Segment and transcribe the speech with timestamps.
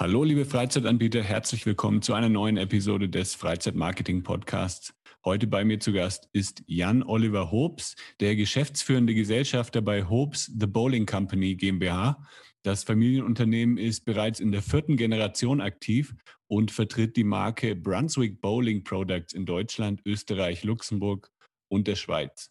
[0.00, 4.94] Hallo, liebe Freizeitanbieter, herzlich willkommen zu einer neuen Episode des Freizeitmarketing Podcasts.
[5.26, 10.66] Heute bei mir zu Gast ist Jan Oliver Hobbs, der geschäftsführende Gesellschafter bei Hobbs The
[10.66, 12.16] Bowling Company GmbH.
[12.62, 16.14] Das Familienunternehmen ist bereits in der vierten Generation aktiv
[16.46, 21.30] und vertritt die Marke Brunswick Bowling Products in Deutschland, Österreich, Luxemburg
[21.68, 22.50] und der Schweiz.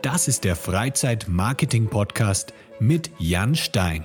[0.00, 4.04] Das ist der Freizeit-Marketing-Podcast mit Jan Stein.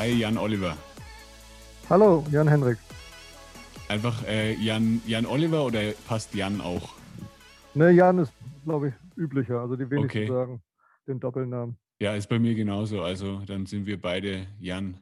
[0.00, 0.78] Hi, Jan Oliver.
[1.90, 2.78] Hallo, Jan Henrik.
[3.90, 6.94] Einfach äh, Jan, Jan Oliver oder passt Jan auch?
[7.74, 8.32] Ne, Jan ist,
[8.64, 9.60] glaube ich, üblicher.
[9.60, 10.26] Also die wenigsten Okay.
[10.26, 10.62] sagen
[11.06, 11.76] den Doppelnamen.
[12.00, 13.02] Ja, ist bei mir genauso.
[13.02, 14.96] Also dann sind wir beide Jan.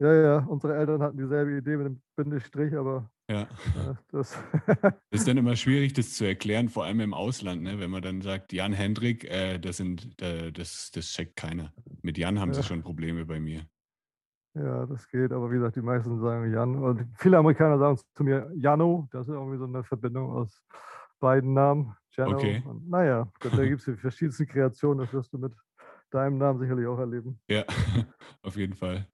[0.00, 3.42] Ja, ja, unsere Eltern hatten dieselbe Idee mit dem Bindestrich, aber Ja.
[3.42, 4.36] äh, das.
[5.10, 7.78] Das ist dann immer schwierig, das zu erklären, vor allem im Ausland, ne?
[7.78, 11.72] wenn man dann sagt, Jan Hendrik, äh, das, sind, äh, das, das checkt keiner.
[12.02, 12.66] Mit Jan haben sie Ja.
[12.66, 13.64] schon Probleme bei mir.
[14.54, 15.32] Ja, das geht.
[15.32, 16.76] Aber wie gesagt, die meisten sagen Jan.
[16.76, 19.08] Und viele Amerikaner sagen zu mir Jano.
[19.12, 20.62] Das ist irgendwie so eine Verbindung aus
[21.20, 21.94] beiden Namen.
[22.16, 22.36] Jano.
[22.36, 22.62] Okay.
[22.66, 25.04] Und, naja, gut, da gibt es die verschiedensten Kreationen.
[25.04, 25.52] Das wirst du mit
[26.10, 27.38] deinem Namen sicherlich auch erleben.
[27.48, 27.64] Ja,
[28.42, 29.06] auf jeden Fall.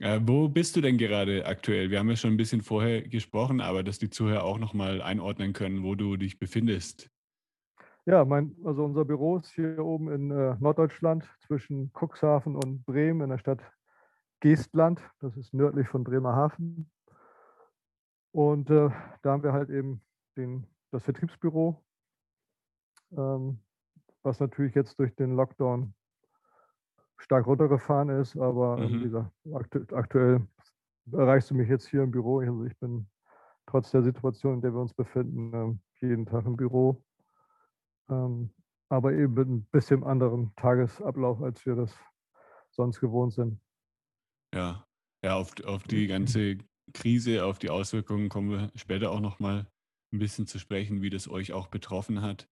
[0.00, 1.90] Äh, wo bist du denn gerade aktuell?
[1.90, 5.52] Wir haben ja schon ein bisschen vorher gesprochen, aber dass die Zuhörer auch nochmal einordnen
[5.52, 7.10] können, wo du dich befindest.
[8.06, 13.22] Ja, mein, also unser Büro ist hier oben in äh, Norddeutschland zwischen Cuxhaven und Bremen
[13.22, 13.60] in der Stadt
[14.44, 15.00] Geestland.
[15.20, 16.90] Das ist nördlich von Bremerhaven.
[18.30, 18.90] Und äh,
[19.22, 20.02] da haben wir halt eben
[20.36, 21.82] den, das Vertriebsbüro,
[23.16, 23.58] ähm,
[24.22, 25.94] was natürlich jetzt durch den Lockdown
[27.16, 28.36] stark runtergefahren ist.
[28.36, 28.98] Aber äh, Mhm.
[28.98, 30.46] wie gesagt, aktu aktuell
[31.10, 32.40] erreichst du mich jetzt hier im Büro.
[32.40, 33.08] Also ich bin
[33.64, 37.02] trotz der Situation, in der wir uns befinden, ähm, jeden Tag im Büro.
[38.10, 38.52] Ähm,
[38.90, 41.96] aber eben mit ein bisschen anderem Tagesablauf, als wir das
[42.72, 43.58] sonst gewohnt sind.
[44.54, 44.86] Ja,
[45.24, 46.58] ja auf, auf die ganze
[46.92, 49.66] Krise, auf die Auswirkungen kommen wir später auch nochmal
[50.12, 52.48] ein bisschen zu sprechen, wie das euch auch betroffen hat.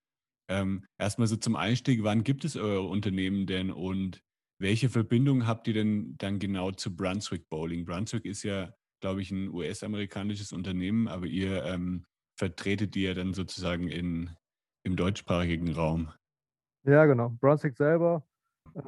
[0.51, 4.21] Ähm, erstmal so zum Einstieg, wann gibt es euer Unternehmen denn und
[4.61, 7.85] welche Verbindung habt ihr denn dann genau zu Brunswick Bowling?
[7.85, 12.05] Brunswick ist ja, glaube ich, ein US-amerikanisches Unternehmen, aber ihr ähm,
[12.39, 14.31] vertretet die ja dann sozusagen in,
[14.85, 16.13] im deutschsprachigen Raum.
[16.85, 17.31] Ja, genau.
[17.41, 18.27] Brunswick selber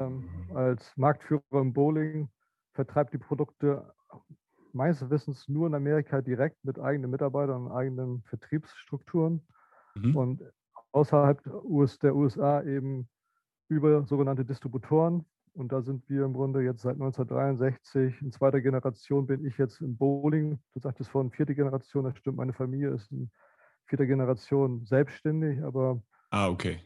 [0.01, 2.29] ähm, als Marktführer im Bowling
[2.75, 3.93] vertreibt die Produkte
[4.73, 9.47] meines Wissens nur in Amerika direkt mit eigenen Mitarbeitern und eigenen Vertriebsstrukturen
[9.97, 10.17] Mhm.
[10.17, 10.43] und
[10.93, 13.09] außerhalb der US der USA eben
[13.69, 15.25] über sogenannte Distributoren.
[15.55, 19.81] Und da sind wir im Grunde jetzt seit 1963 in zweiter Generation bin ich jetzt
[19.81, 20.59] im Bowling.
[20.75, 22.39] Du sagtest vorhin vierte Generation, das stimmt.
[22.39, 23.31] Meine Familie ist in
[23.87, 26.81] vierter Generation selbstständig, aber Ah, okay.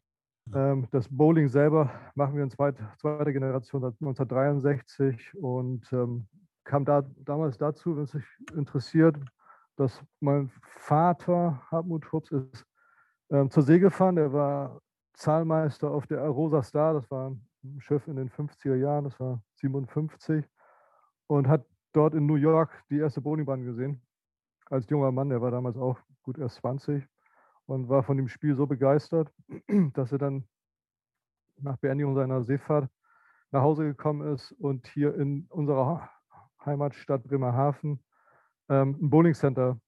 [0.54, 6.26] Ähm, das Bowling selber machen wir in zweit, zweiter Generation seit 1963 und ähm,
[6.64, 9.16] kam da damals dazu, wenn es sich interessiert,
[9.76, 12.66] dass mein Vater, Hartmut Hubs, ist
[13.30, 14.16] ähm, zur See gefahren.
[14.16, 14.80] Er war
[15.14, 19.42] Zahlmeister auf der Rosa Star, das war ein Schiff in den 50er Jahren, das war
[19.56, 20.44] 57
[21.26, 24.02] und hat dort in New York die erste Bowlingbahn gesehen.
[24.66, 27.06] Als junger Mann, der war damals auch gut erst 20
[27.68, 29.32] und war von dem Spiel so begeistert,
[29.94, 30.48] dass er dann
[31.60, 32.90] nach Beendigung seiner Seefahrt
[33.50, 36.10] nach Hause gekommen ist und hier in unserer
[36.64, 38.02] Heimatstadt Bremerhaven
[38.68, 39.80] ähm, ein Bowlingcenter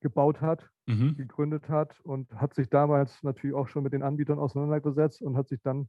[0.00, 1.16] gebaut hat, Mhm.
[1.16, 5.48] gegründet hat und hat sich damals natürlich auch schon mit den Anbietern auseinandergesetzt und hat
[5.48, 5.88] sich dann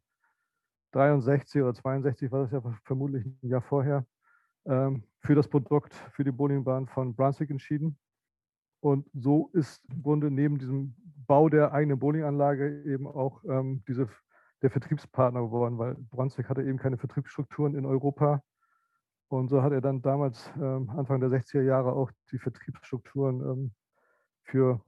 [0.93, 4.07] 63 oder 62 war das ja vermutlich ein Jahr vorher
[4.65, 7.99] ähm, für das Produkt, für die Bowlingbahn von Brunswick entschieden.
[8.79, 10.95] Und so ist im Grunde neben diesem
[11.27, 14.07] Bau der eigenen Bowlinganlage eben auch ähm, diese,
[14.61, 18.41] der Vertriebspartner geworden, weil Brunswick hatte eben keine Vertriebsstrukturen in Europa.
[19.29, 23.71] Und so hat er dann damals, ähm, Anfang der 60er Jahre, auch die Vertriebsstrukturen ähm,
[24.43, 24.81] für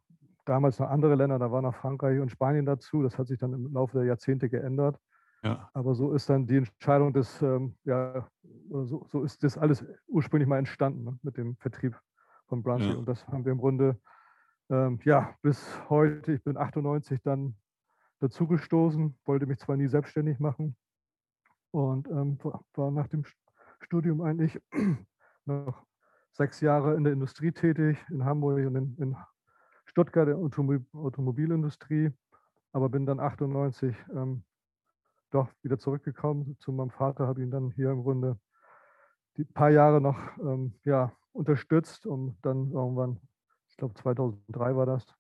[0.46, 3.04] damals noch andere Länder, da war noch Frankreich und Spanien dazu.
[3.04, 4.98] Das hat sich dann im Laufe der Jahrzehnte geändert.
[5.44, 8.28] Ja, Aber so ist dann die Entscheidung des, ähm, ja,
[8.70, 12.00] so, so ist das alles ursprünglich mal entstanden ne, mit dem Vertrieb
[12.50, 12.94] von Brunswick.
[12.94, 12.98] Ja.
[12.98, 13.98] Und das haben wir im Grunde,
[14.70, 17.56] ähm, ja, bis heute, ich bin 98 dann
[18.20, 20.76] dazugestoßen, wollte mich zwar nie selbstständig machen
[21.72, 22.38] und ähm,
[22.74, 23.24] war, nach dem
[23.80, 24.60] Studium eigentlich
[25.46, 25.86] noch
[26.34, 29.16] sechs Jahre in der Industrie tätig, in Hamburg und in, in
[29.86, 32.12] Stuttgart, der Automobil Automobilindustrie,
[32.74, 34.44] aber bin dann 98 ähm,
[35.32, 38.40] doch wieder zurückgekommen zu meinem Vater, habe ihn dann hier im Grunde
[39.38, 43.20] die paar Jahre noch ähm, ja, unterstützt und dann irgendwann,
[43.70, 45.16] ich glaube 2003 war das,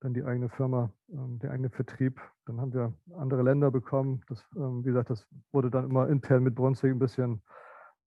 [0.00, 2.20] dann die eigene Firma, ähm, der eigene Vertrieb.
[2.46, 4.22] Dann haben wir andere Länder bekommen.
[4.28, 7.42] Das, ähm, wie gesagt, das wurde dann immer intern mit Brunswick ein bisschen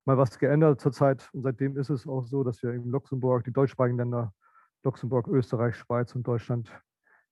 [0.06, 1.30] mal was geändert zurzeit.
[1.34, 4.34] Und seitdem ist es auch so, dass wir in Luxemburg, die deutschsprachigen Länder,
[4.84, 6.72] Luxemburg, Österreich, Schweiz und Deutschland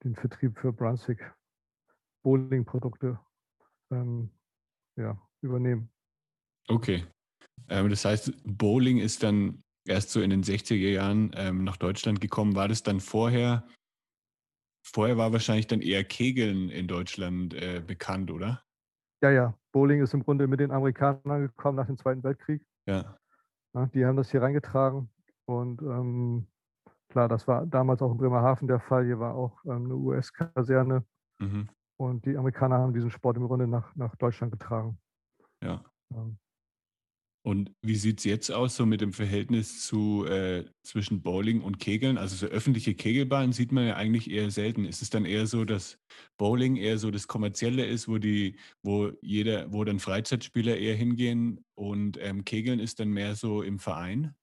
[0.03, 1.33] den Vertrieb für Brunswick
[2.23, 3.19] Bowling-Produkte
[3.91, 4.29] ähm,
[4.97, 5.89] ja, übernehmen.
[6.67, 7.06] Okay.
[7.69, 12.22] Ähm, das heißt, Bowling ist dann erst so in den 60er Jahren ähm, nach Deutschland
[12.22, 12.56] gekommen.
[12.56, 13.68] War das dann vorher?
[14.86, 18.64] Vorher war wahrscheinlich dann eher Kegeln in Deutschland äh, bekannt, oder?
[19.22, 19.54] Ja, ja.
[19.72, 22.62] Bowling ist im Grunde mit den Amerikanern gekommen nach dem Zweiten Weltkrieg.
[22.88, 23.18] Ja.
[23.76, 25.10] ja die haben das hier reingetragen.
[25.46, 26.48] Und ähm,
[27.10, 29.06] klar, das war damals auch in Bremerhaven der Fall.
[29.06, 31.06] Hier war auch ähm, eine US-Kaserne.
[31.40, 31.70] Mhm.
[31.98, 34.98] Und die Amerikaner haben diesen Sport im Grunde nach, nach Deutschland getragen.
[35.62, 35.84] Ja.
[36.12, 36.31] ja.
[37.41, 41.80] Und wie sieht es jetzt aus, so mit dem Verhältnis zu, äh, zwischen Bowling und
[41.80, 42.18] Kegeln?
[42.18, 44.83] Also so öffentliche Kegelbahnen sieht man ja eigentlich eher selten.
[44.83, 45.97] Ist es dann eher so, dass
[46.38, 51.63] Bowling eher so das Kommerzielle ist, wo die, wo jeder, wo dann Freizeitspieler eher hingehen
[51.75, 54.35] und ähm, Kegeln ist dann mehr so im Verein?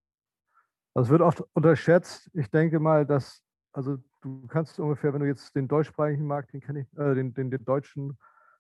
[0.95, 2.31] Das wird oft unterschätzt.
[2.33, 3.43] Ich denke mal, dass,
[3.75, 7.35] also du kannst ungefähr, wenn du jetzt den deutschsprachigen Markt, den kenne ich, äh, den,
[7.35, 8.17] den, den deutschen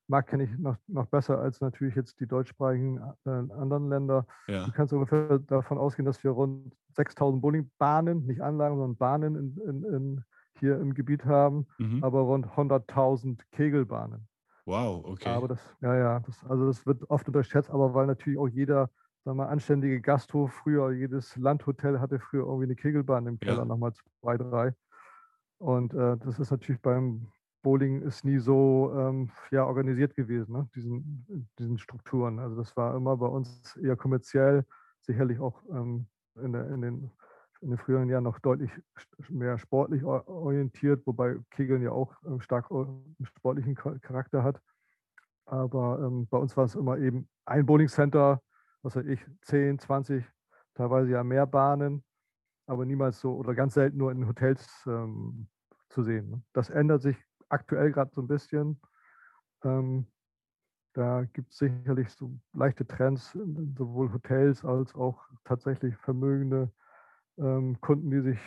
[0.08, 4.26] Markt kenne ich noch, noch besser als natürlich jetzt die deutschsprachigen äh, anderen Länder.
[4.46, 4.64] Ja.
[4.64, 9.68] Du kannst ungefähr davon ausgehen, dass wir rund 6000 Bowlingbahnen, nicht Anlagen, sondern Bahnen in,
[9.68, 10.24] in, in
[10.58, 12.02] hier im Gebiet haben, mhm.
[12.02, 14.26] aber rund 100.000 Kegelbahnen.
[14.64, 15.28] Wow, okay.
[15.28, 18.90] Aber das, ja, ja, das, also das wird oft unterschätzt, aber weil natürlich auch jeder,
[19.24, 23.58] sagen wir mal, anständige Gasthof früher, jedes Landhotel hatte früher irgendwie eine Kegelbahn im Keller,
[23.58, 23.64] ja.
[23.64, 24.72] nochmal zwei, drei.
[25.58, 27.28] Und äh, das ist natürlich beim
[27.66, 30.68] Bowling ist nie so ähm, ja, organisiert gewesen, ne?
[30.76, 32.38] diesen, diesen Strukturen.
[32.38, 34.64] Also das war immer bei uns eher kommerziell,
[35.00, 37.10] sicherlich auch ähm, in, der, in, den,
[37.60, 38.70] in, den, früheren Jahren noch deutlich
[39.28, 44.60] mehr sportlich orientiert, wobei Kegeln ja auch ähm, stark einen sportlichen Charakter hat.
[45.44, 48.40] Aber ähm, bei uns war es immer eben ein Bowling Center,
[48.82, 50.24] was weiß ich, 10, 20,
[50.74, 52.04] teilweise ja mehr Bahnen,
[52.68, 55.48] aber niemals so oder ganz selten nur in Hotels ähm,
[55.88, 56.30] zu sehen.
[56.30, 56.42] Ne?
[56.52, 58.80] Das ändert sich aktuell gerade so ein bisschen.
[59.64, 60.06] Ähm,
[60.94, 63.32] da gibt es sicherlich so leichte Trends,
[63.76, 66.70] sowohl Hotels als auch tatsächlich vermögende
[67.38, 68.38] ähm, Kunden, die sich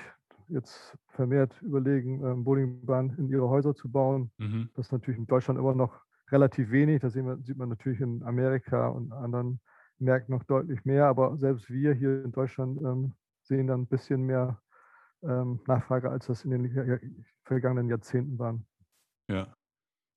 [0.48, 4.32] jetzt vermehrt überlegen, ähm, Bowlingbahnen in ihre Häuser zu bauen.
[4.38, 4.70] Mhm.
[4.76, 7.02] Das ist natürlich in Deutschland immer noch relativ wenig.
[7.02, 9.60] Das sieht man, sieht man natürlich in Amerika und anderen
[10.00, 11.06] Märkten noch deutlich mehr.
[11.06, 13.14] Aber selbst wir hier in Deutschland ähm,
[13.44, 14.60] sehen dann ein bisschen mehr
[15.24, 18.66] ähm, Nachfrage, als das in den vergangenen Jahrzehnten waren.
[19.30, 19.54] Ja.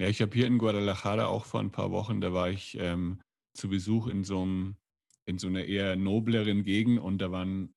[0.00, 3.20] Ja, ich habe hier in Guadalajara auch vor ein paar Wochen, da war ich ähm,
[3.54, 4.76] zu Besuch in so einem,
[5.26, 7.74] in so einer eher nobleren Gegend und da war ein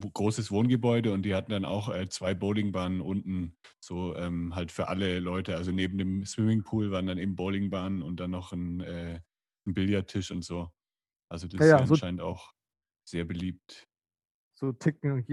[0.00, 4.88] großes Wohngebäude und die hatten dann auch äh, zwei Bowlingbahnen unten, so ähm, halt für
[4.88, 5.56] alle Leute.
[5.56, 9.20] Also neben dem Swimmingpool waren dann eben Bowlingbahnen und dann noch ein, äh,
[9.66, 10.70] ein Billardtisch und so.
[11.30, 12.52] Also das ja, ja, ist so anscheinend auch
[13.04, 13.88] sehr beliebt.
[14.54, 15.24] So ticken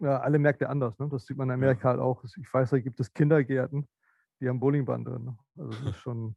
[0.00, 0.98] ja, alle Märkte anders.
[0.98, 1.08] Ne?
[1.08, 1.90] Das sieht man in Amerika ja.
[1.90, 2.24] halt auch.
[2.24, 3.86] Ich weiß, da gibt es Kindergärten,
[4.40, 5.24] die haben Bowlingbahn drin.
[5.24, 5.38] Ne?
[5.58, 6.36] Also das ist schon,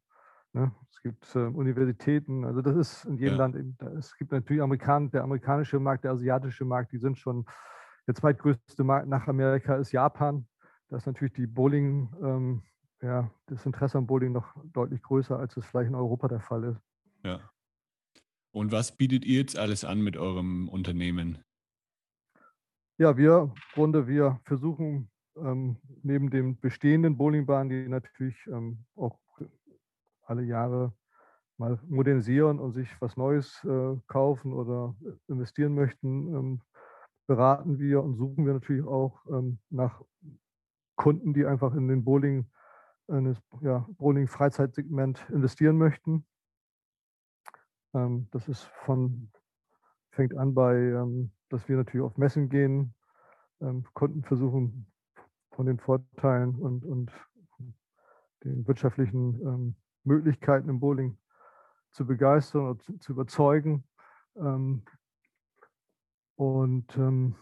[0.54, 0.72] ne?
[0.92, 3.38] es gibt äh, Universitäten, also das ist in jedem ja.
[3.38, 7.46] Land, eben, es gibt natürlich Amerikan der amerikanische Markt, der asiatische Markt, die sind schon,
[8.08, 10.48] der zweitgrößte Markt nach Amerika ist Japan.
[10.90, 12.64] Da ist natürlich die Bowling, ähm,
[13.02, 16.64] ja, das Interesse am Bowling noch deutlich größer, als es vielleicht in Europa der Fall
[16.64, 16.82] ist.
[17.24, 17.42] Ja.
[18.52, 21.44] Und was bietet ihr jetzt alles an mit eurem Unternehmen?
[22.98, 25.12] Ja, wir, im Grunde, wir versuchen
[25.44, 29.20] ähm, neben den bestehenden Bowlingbahnen, die natürlich ähm, auch
[30.24, 30.94] alle Jahre
[31.58, 34.96] mal modernisieren und sich was Neues äh, kaufen oder
[35.28, 36.62] investieren möchten, ähm,
[37.26, 40.02] beraten wir und suchen wir natürlich auch ähm, nach
[40.96, 42.50] Kunden, die einfach in den Bowling,
[43.08, 46.26] in das ja, Bowling-Freizeitsegment investieren möchten.
[47.94, 49.32] Ähm, das ist von,
[50.12, 52.94] fängt an bei, ähm, dass wir natürlich auf Messen gehen,
[53.96, 54.86] Kunden versuchen
[55.58, 57.12] von den Vorteilen und, und
[58.44, 61.18] den wirtschaftlichen ähm, Möglichkeiten im Bowling
[61.92, 63.84] zu begeistern und zu, zu überzeugen.
[64.36, 64.84] Ähm,
[66.36, 67.36] und ähm,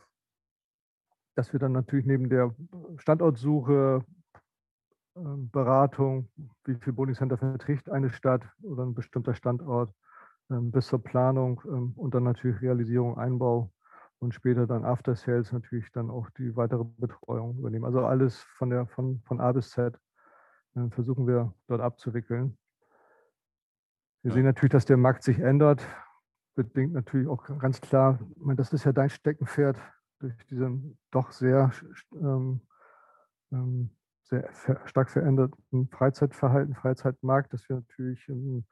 [1.36, 2.55] dass wir dann natürlich neben der
[2.95, 4.05] Standortsuche,
[5.17, 6.29] ähm, Beratung,
[6.63, 9.93] wie viel Bowling Center verträgt eine Stadt oder ein bestimmter Standort,
[10.50, 13.74] ähm, bis zur Planung ähm, und dann natürlich Realisierung, Einbau
[14.19, 17.86] und später dann After Sales natürlich dann auch die weitere Betreuung übernehmen.
[17.86, 20.00] Also alles von, der, von, von A bis Z
[20.75, 22.57] äh, versuchen wir dort abzuwickeln.
[24.22, 24.36] Wir ja.
[24.36, 25.86] sehen natürlich, dass der Markt sich ändert.
[26.55, 29.77] Bedingt natürlich auch ganz klar, meine, das ist ja dein Steckenpferd
[30.19, 31.72] durch diesen doch sehr,
[32.13, 32.62] ähm,
[33.51, 33.89] ähm,
[34.24, 34.50] sehr
[34.86, 38.65] stark veränderten Freizeitverhalten, Freizeitmarkt, dass wir natürlich ähm,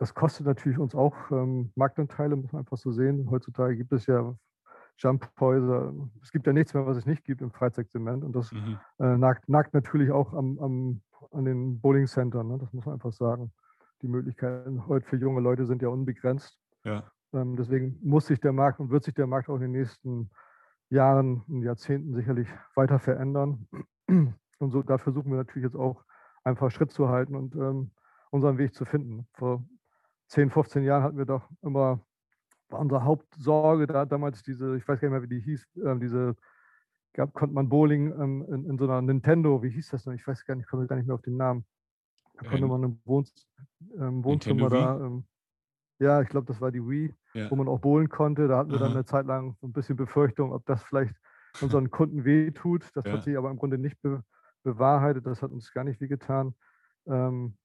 [0.00, 3.30] das kostet natürlich uns auch ähm, Marktanteile, muss man einfach so sehen.
[3.30, 4.34] Heutzutage gibt es ja
[4.96, 5.92] Jumphäuser.
[6.22, 8.24] Es gibt ja nichts mehr, was es nicht gibt im Freizeit-Segment.
[8.24, 8.78] Und das mhm.
[8.98, 11.02] äh, nagt, nagt, natürlich auch am, am,
[11.32, 12.48] an den Bowling-Centern.
[12.48, 12.56] Ne?
[12.58, 13.52] Das muss man einfach sagen.
[14.00, 16.58] Die Möglichkeiten heute für junge Leute sind ja unbegrenzt.
[16.84, 17.04] Ja.
[17.34, 20.30] Ähm, deswegen muss sich der Markt und wird sich der Markt auch in den nächsten
[20.88, 23.68] Jahren und Jahrzehnten sicherlich weiter verändern.
[24.06, 26.04] Und so, da versuchen wir natürlich jetzt auch
[26.42, 27.90] einfach Schritt zu halten und ähm,
[28.30, 29.26] unseren Weg zu finden.
[29.34, 29.62] Vor
[30.30, 32.00] 10, 15 Jahren hatten wir doch immer
[32.70, 35.98] war unsere Hauptsorge da damals diese, ich weiß gar nicht mehr, wie die hieß, äh,
[35.98, 36.36] diese,
[37.12, 40.14] gab, konnte man Bowling ähm, in, in, so einer Nintendo, wie hieß das denn?
[40.14, 41.64] Ich weiß gar nicht, ich komme gar nicht mehr auf den Namen.
[42.34, 43.26] Da konnte man im Wohn,
[43.98, 45.24] ähm, Wohnzimmer da, ähm,
[45.98, 47.50] ja, ich glaube, das war die Wii, ja.
[47.50, 48.48] wo man auch bowlen konnte.
[48.48, 48.84] Da hatten wir Aha.
[48.84, 51.14] dann eine Zeit lang so ein bisschen Befürchtung, ob das vielleicht
[51.60, 52.88] unseren Kunden wehtut.
[52.94, 53.12] Das ja.
[53.12, 54.22] hat sich aber im Grunde nicht be
[54.62, 55.26] bewahrheitet.
[55.26, 56.54] Das hat uns gar nicht wehgetan.
[57.06, 57.56] Ähm,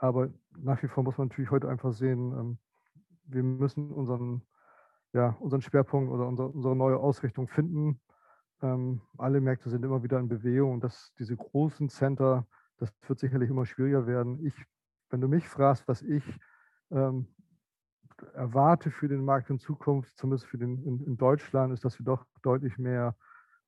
[0.00, 2.58] aber nach wie vor muss man natürlich heute einfach sehen, ähm,
[3.24, 4.42] wir müssen unseren,
[5.12, 8.00] ja, unseren Schwerpunkt oder unsere, unsere neue Ausrichtung finden.
[8.62, 12.46] Ähm, alle Märkte sind immer wieder in Bewegung und das, diese großen Center,
[12.78, 14.44] das wird sicherlich immer schwieriger werden.
[14.44, 14.54] Ich,
[15.10, 16.24] wenn du mich fragst, was ich
[16.90, 17.26] ähm,
[18.32, 22.04] erwarte für den Markt in Zukunft, zumindest für den in, in Deutschland, ist, dass wir
[22.04, 23.14] doch deutlich mehr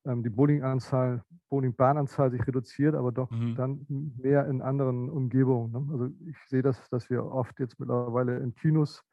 [0.04, 3.54] die Bowlinganzahl, Bowlingbahnanzahl sich reduziert, aber doch mhm.
[3.54, 3.86] dann
[4.18, 5.72] mehr in anderen Umgebungen.
[5.72, 5.92] Ne?
[5.92, 9.04] Also ich sehe das, dass wir oft jetzt mittlerweile in Kinos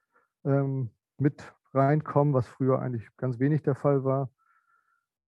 [0.46, 4.32] ähm, mit reinkommen, was früher eigentlich ganz wenig der Fall war.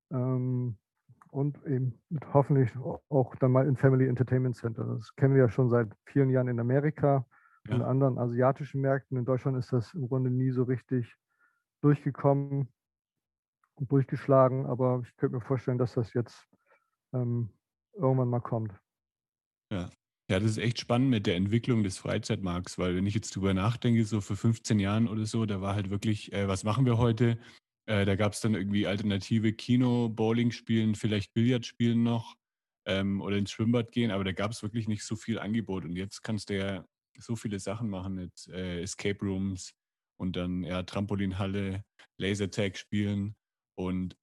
[0.10, 0.78] Ähm,
[1.30, 2.02] und eben
[2.34, 2.72] hoffentlich
[3.10, 4.84] auch dann mal in Family Entertainment Center.
[4.84, 7.26] Das kennen wir ja schon seit vielen Jahren in Amerika
[7.68, 7.76] ja.
[7.76, 9.18] und anderen asiatischen Märkten.
[9.18, 11.16] In Deutschland ist das im Grunde nie so richtig
[11.82, 12.68] durchgekommen
[13.80, 16.48] durchgeschlagen, aber ich könnte mir vorstellen, dass das jetzt
[17.14, 17.50] ähm,
[17.94, 18.74] irgendwann mal kommt.
[19.72, 19.90] Ja.
[20.30, 23.54] Ja, das ist echt spannend mit der Entwicklung des Freizeitmarkts, weil wenn ich jetzt drüber
[23.54, 26.98] nachdenke, so vor 15 Jahren oder so, da war halt wirklich, äh, was machen wir
[26.98, 27.38] heute?
[27.86, 32.38] Äh, da gab es dann irgendwie alternative Kino, Bowling spielen, vielleicht Billard spielen noch
[32.86, 35.84] ähm, oder ins Schwimmbad gehen, aber da gab es wirklich nicht so viel Angebot.
[35.84, 36.86] Und jetzt kannst du ja
[37.20, 39.74] so viele Sachen machen mit äh, Escape Rooms
[40.18, 41.84] und dann ja Trampolinhalle,
[42.18, 43.36] Lasertag spielen.
[43.78, 44.16] Und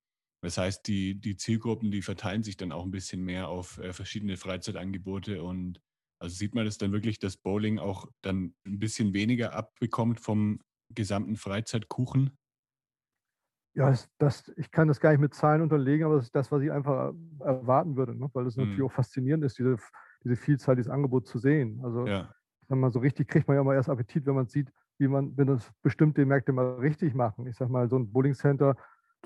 [0.42, 3.92] das heißt, die, die Zielgruppen, die verteilen sich dann auch ein bisschen mehr auf äh,
[3.92, 5.80] verschiedene Freizeitangebote und
[6.20, 10.60] also sieht man das dann wirklich, dass Bowling auch dann ein bisschen weniger abbekommt vom
[10.92, 12.36] gesamten Freizeitkuchen?
[13.74, 16.62] Ja, das, ich kann das gar nicht mit Zahlen unterlegen, aber das ist das, was
[16.62, 18.28] ich einfach erwarten würde, ne?
[18.32, 18.64] weil es mhm.
[18.64, 19.76] natürlich auch faszinierend ist, diese,
[20.24, 21.80] diese Vielzahl, dieses Angebot zu sehen.
[21.84, 22.34] Also, ja.
[22.66, 25.36] wenn man so richtig kriegt man ja immer erst Appetit, wenn man sieht, wie man,
[25.36, 27.46] wenn das bestimmte Märkte mal richtig machen.
[27.46, 28.74] Ich sag mal, so ein Bowling Center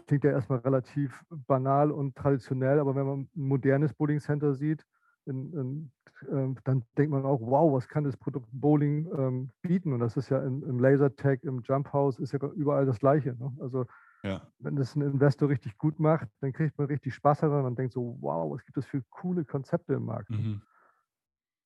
[0.06, 4.84] klingt ja erstmal relativ banal und traditionell, aber wenn man ein modernes Bowling Center sieht,
[5.26, 5.92] in, in,
[6.28, 9.92] äh, dann denkt man auch, wow, was kann das Produkt Bowling ähm, bieten?
[9.92, 13.36] Und das ist ja im, im Lasertag, im Jump House, ist ja überall das Gleiche.
[13.38, 13.52] Ne?
[13.60, 13.86] Also
[14.22, 14.46] ja.
[14.58, 17.92] wenn das ein Investor richtig gut macht, dann kriegt man richtig Spaß daran und denkt
[17.92, 20.30] so, wow, was gibt es für coole Konzepte im Markt?
[20.30, 20.62] Mhm.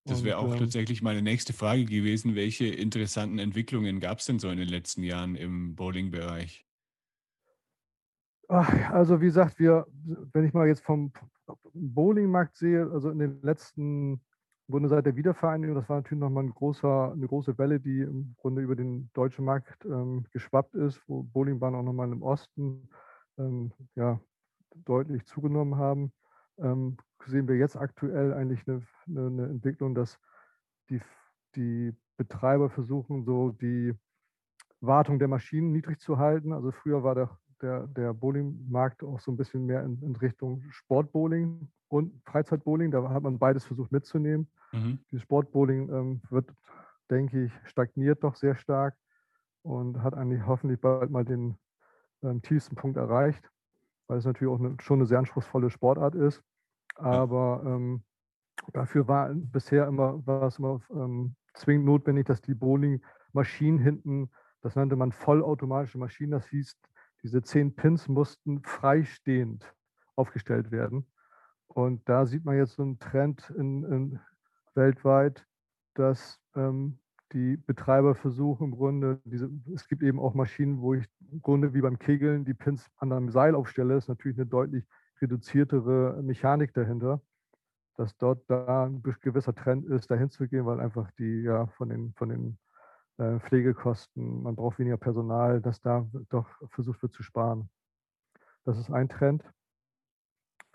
[0.04, 2.36] Das wäre auch ähm, tatsächlich meine nächste Frage gewesen.
[2.36, 6.65] Welche interessanten Entwicklungen gab es denn so in den letzten Jahren im Bowling-Bereich?
[8.48, 9.86] Also wie gesagt, wir,
[10.32, 11.12] wenn ich mal jetzt vom
[11.74, 14.20] Bowlingmarkt sehe, also in den letzten
[14.68, 18.34] Grunde seit der Wiedervereinigung, das war natürlich nochmal ein großer, eine große Welle, die im
[18.38, 22.88] Grunde über den deutschen Markt ähm, geschwappt ist, wo Bowlingbahnen auch nochmal im Osten
[23.38, 24.20] ähm, ja,
[24.84, 26.12] deutlich zugenommen haben.
[26.58, 30.18] Ähm, sehen wir jetzt aktuell eigentlich eine, eine, Entwicklung, dass
[30.90, 31.00] die,
[31.54, 33.94] die Betreiber versuchen, so die
[34.80, 36.52] Wartung der Maschinen niedrig zu halten.
[36.52, 40.62] Also früher war der der, der Bowlingmarkt auch so ein bisschen mehr in, in Richtung
[40.70, 42.90] Sportbowling und Freizeitbowling.
[42.90, 44.48] Da hat man beides versucht mitzunehmen.
[44.72, 44.98] Mhm.
[45.10, 46.52] Die Sportbowling ähm, wird,
[47.10, 48.96] denke ich, stagniert doch sehr stark
[49.62, 51.56] und hat eigentlich hoffentlich bald mal den
[52.22, 53.50] ähm, tiefsten Punkt erreicht,
[54.06, 56.42] weil es natürlich auch eine, schon eine sehr anspruchsvolle Sportart ist.
[56.94, 58.02] Aber ähm,
[58.72, 64.30] dafür war bisher immer, war es immer ähm, zwingend notwendig, dass die Bowling-Maschinen hinten,
[64.62, 66.76] das nannte man vollautomatische Maschinen, das hieß,
[67.26, 69.74] diese zehn Pins mussten freistehend
[70.14, 71.06] aufgestellt werden.
[71.66, 74.20] Und da sieht man jetzt so einen Trend in, in
[74.76, 75.44] weltweit,
[75.94, 77.00] dass ähm,
[77.32, 81.74] die Betreiber versuchen im Grunde, diese, es gibt eben auch Maschinen, wo ich im Grunde
[81.74, 83.96] wie beim Kegeln die Pins an einem Seil aufstelle.
[83.96, 84.84] Ist natürlich eine deutlich
[85.20, 87.20] reduziertere Mechanik dahinter,
[87.96, 91.88] dass dort da ein gewisser Trend ist, dahin zu gehen, weil einfach die ja von
[91.88, 92.58] den, von den
[93.18, 97.70] Pflegekosten, man braucht weniger Personal, dass da doch versucht wird zu sparen.
[98.64, 99.42] Das ist ein Trend.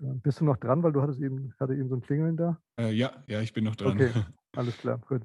[0.01, 2.59] Äh, bist du noch dran, weil du hattest eben, hatte eben so ein Klingeln da?
[2.77, 3.93] Äh, ja, ja, ich bin noch dran.
[3.93, 4.11] Okay,
[4.55, 5.23] alles klar, gut.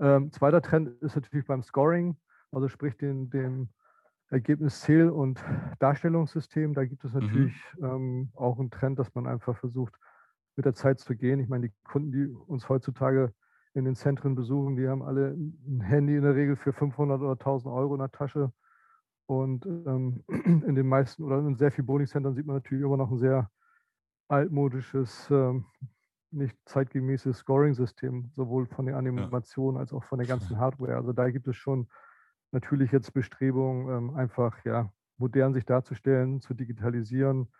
[0.00, 2.16] Ähm, zweiter Trend ist natürlich beim Scoring,
[2.50, 3.68] also sprich den, dem
[4.28, 5.42] Ergebnis, Zähl- und
[5.78, 6.74] Darstellungssystem.
[6.74, 7.20] Da gibt es mhm.
[7.20, 7.84] natürlich mhm.
[7.84, 9.94] ähm, auch einen Trend, dass man einfach versucht,
[10.56, 11.38] mit der Zeit zu gehen.
[11.38, 13.32] Ich meine, die Kunden, die uns heutzutage
[13.76, 17.32] in den Zentren besuchen, die haben alle ein Handy in der Regel für 500 oder
[17.32, 18.50] 1000 Euro in der Tasche.
[19.26, 23.10] Und ähm, in den meisten oder in sehr vielen Bowling-Centern sieht man natürlich immer noch
[23.10, 23.50] ein sehr
[24.28, 25.66] altmodisches, ähm,
[26.30, 30.96] nicht zeitgemäßes Scoring-System, sowohl von der Animation als auch von der ganzen Hardware.
[30.96, 31.86] Also da gibt es schon
[32.52, 37.52] natürlich jetzt Bestrebungen, ähm, einfach ja, modern sich darzustellen, zu digitalisieren,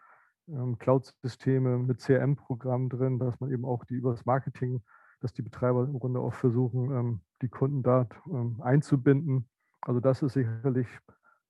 [0.49, 4.81] ähm, Cloud-Systeme mit CRM-Programmen drin, dass man eben auch die über das Marketing,
[5.21, 9.49] dass die Betreiber im Grunde auch versuchen, ähm, die Kunden da ähm, einzubinden.
[9.81, 10.89] Also das ist sicherlich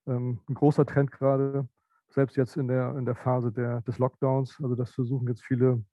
[0.07, 1.69] ähm, ein großer Trend gerade,
[2.09, 4.59] selbst jetzt in der, in der Phase der, des Lockdowns.
[4.63, 5.85] Also das versuchen jetzt viele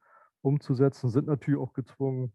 [0.42, 2.34] umzusetzen, sind natürlich auch gezwungen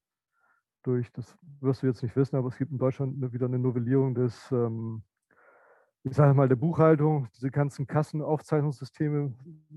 [0.83, 4.15] durch, das wirst du jetzt nicht wissen, aber es gibt in Deutschland wieder eine Novellierung
[4.15, 5.03] des, ähm,
[6.05, 7.29] ich sage mal, der Buchhaltung.
[7.37, 9.35] Diese ganzen Kassenaufzeichnungssysteme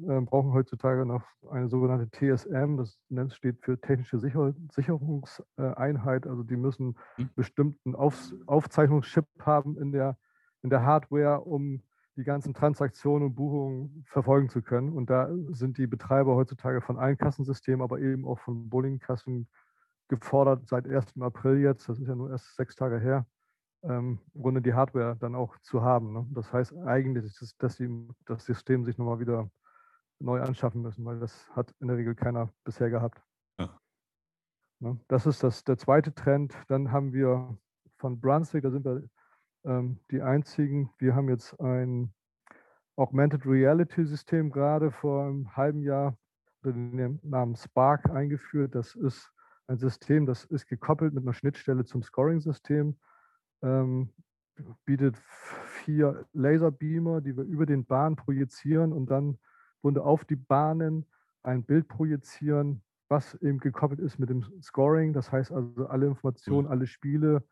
[0.07, 2.97] äh, brauchen heutzutage noch eine sogenannte TSM, das
[3.35, 6.27] steht für Technische Sicher Sicherungseinheit.
[6.27, 7.29] Also die müssen einen mhm.
[7.35, 10.17] bestimmten Auf Aufzeichnungschip haben in der,
[10.61, 11.81] in der Hardware, um
[12.17, 14.89] die ganzen Transaktionen und Buchungen verfolgen zu können.
[14.89, 19.47] Und da sind die Betreiber heutzutage von allen Kassensystemen, aber eben auch von Bowlingkassen
[20.07, 21.19] gefordert, seit 1.
[21.21, 23.25] April jetzt, das ist ja nur erst sechs Tage her,
[23.83, 26.13] ähm, im Grunde die Hardware dann auch zu haben.
[26.13, 26.27] Ne?
[26.31, 29.50] Das heißt eigentlich, dass sie das System sich nochmal wieder
[30.19, 33.21] neu anschaffen müssen, weil das hat in der Regel keiner bisher gehabt.
[33.59, 33.70] Ja.
[34.79, 35.00] Ne?
[35.07, 36.55] Das ist das, der zweite Trend.
[36.67, 37.57] Dann haben wir
[37.98, 39.03] von Brunswick, da sind wir
[39.63, 40.91] ähm, die einzigen.
[40.98, 42.13] Wir haben jetzt ein
[42.96, 46.17] Augmented Reality System gerade vor einem halben Jahr
[46.63, 48.75] unter dem Namen Spark eingeführt.
[48.75, 49.31] Das ist
[49.67, 52.98] ein System, das ist gekoppelt mit einer Schnittstelle zum Scoring-System,
[53.61, 54.09] ähm,
[54.85, 55.17] bietet
[55.83, 59.37] vier Laserbeamer, die wir über den Bahn projizieren und dann
[59.81, 61.05] wurde auf die Bahnen
[61.43, 65.13] ein Bild projizieren, was eben gekoppelt ist mit dem Scoring.
[65.13, 67.43] Das heißt also alle Informationen, alle Spiele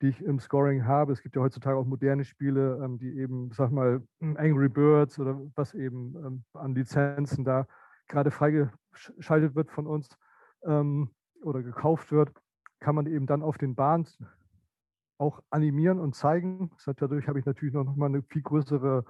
[0.00, 1.12] die ich im Scoring habe.
[1.12, 5.40] Es gibt ja heutzutage auch moderne Spiele, ähm, die eben, sag mal, Angry Birds oder
[5.54, 7.66] was eben ähm, an Lizenzen da
[8.08, 10.08] gerade freigeschaltet wird von uns
[10.64, 11.10] ähm,
[11.42, 12.32] oder gekauft wird,
[12.80, 14.06] kann man eben dann auf den Bahnen
[15.20, 16.70] auch animieren und zeigen.
[16.96, 19.04] Dadurch habe ich natürlich noch mal eine viel größere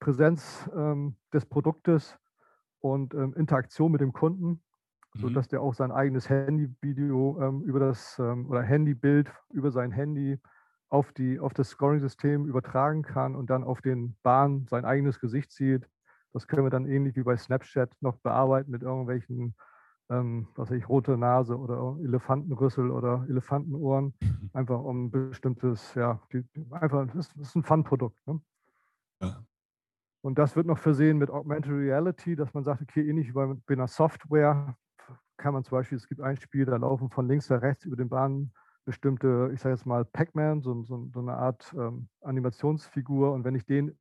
[0.00, 2.18] Präsenz ähm, des Produktes
[2.80, 4.62] und ähm, Interaktion mit dem Kunden
[5.22, 5.34] mhm.
[5.34, 10.38] dass der auch sein eigenes Handyvideo ähm, über das ähm, oder Handybild über sein Handy
[10.88, 15.52] auf, die, auf das Scoring-System übertragen kann und dann auf den Bahn sein eigenes Gesicht
[15.52, 15.88] sieht.
[16.32, 19.56] Das können wir dann ähnlich wie bei Snapchat noch bearbeiten mit irgendwelchen,
[20.10, 24.50] ähm, was weiß ich, rote Nase oder Elefantenrüssel oder Elefantenohren, mhm.
[24.52, 28.16] einfach um bestimmtes, ja, die, einfach, das ist, das ist ein Fun-Produkt.
[28.26, 28.40] Ne?
[29.20, 29.44] Ja.
[30.22, 33.56] Und das wird noch versehen mit Augmented Reality, dass man sagt, okay, ähnlich wie bei,
[33.68, 34.76] einer Software,
[35.36, 37.96] kann man zum Beispiel, es gibt ein Spiel, da laufen von links nach rechts über
[37.96, 38.52] den Bahnen
[38.84, 43.32] bestimmte, ich sage jetzt mal Pac-Man, so, so, so, eine Art ähm, Animationsfigur.
[43.32, 43.98] Und wenn ich den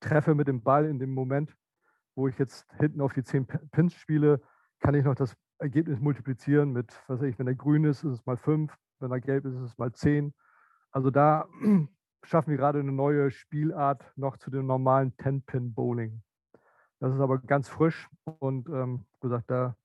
[0.00, 1.56] treffe mit dem Ball in dem Moment,
[2.14, 4.40] wo ich jetzt hinten auf die 10 Pins spiele,
[4.80, 8.12] kann ich noch das Ergebnis multiplizieren mit, was weiß ich, wenn er grün ist, ist
[8.12, 10.34] es mal 5, wenn er gelb ist, ist es mal 10.
[10.90, 11.46] Also da
[12.22, 16.22] schaffen wir gerade eine neue Spielart noch zu dem normalen 10-Pin-Bowling.
[16.98, 19.76] Das ist aber ganz frisch und ähm, gesagt, da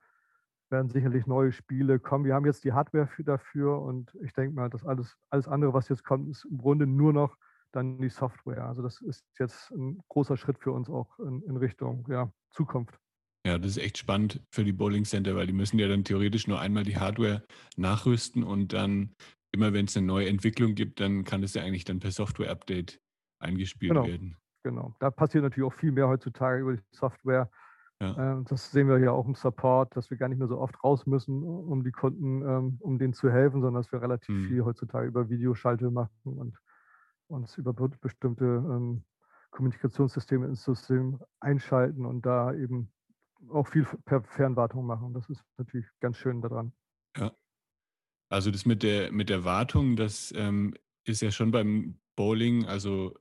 [0.69, 2.23] werden sicherlich neue Spiele kommen.
[2.23, 5.73] Wir haben jetzt die Hardware für, dafür und ich denke mal, dass alles, alles andere,
[5.73, 7.35] was jetzt kommt, ist im Grunde nur noch
[7.73, 8.65] dann die Software.
[8.65, 13.00] Also das ist jetzt ein großer Schritt für uns auch in, in Richtung ja, Zukunft.
[13.45, 16.47] Ja, das ist echt spannend für die Bowling Center, weil die müssen ja dann theoretisch
[16.47, 17.43] nur einmal die Hardware
[17.75, 19.15] nachrüsten und dann
[19.51, 23.01] immer wenn es eine neue Entwicklung gibt, dann kann es ja eigentlich dann per Software-Update
[23.39, 24.37] eingespielt genau, werden.
[24.63, 24.95] Genau.
[24.99, 27.49] Da passiert natürlich auch viel mehr heutzutage über die Software.
[27.99, 28.39] Ja.
[28.39, 30.81] Äh, das sehen wir ja auch im Support, dass wir gar nicht mehr so oft
[30.83, 34.47] raus müssen, um die Kunden, ähm, um denen zu helfen, sondern dass wir relativ mhm.
[34.47, 36.57] viel heutzutage über Videoschalte machen und
[37.27, 39.03] uns über bestimmte ähm,
[39.51, 42.91] Kommunikationssysteme ins System einschalten und da eben
[43.49, 45.13] auch viel per Fernwartung machen.
[45.13, 46.73] Das ist natürlich ganz schön daran.
[47.17, 47.35] Ja.
[48.29, 50.73] Also das mit der, mit der Wartung, das ähm,
[51.05, 53.17] ist ja schon beim Bowling, also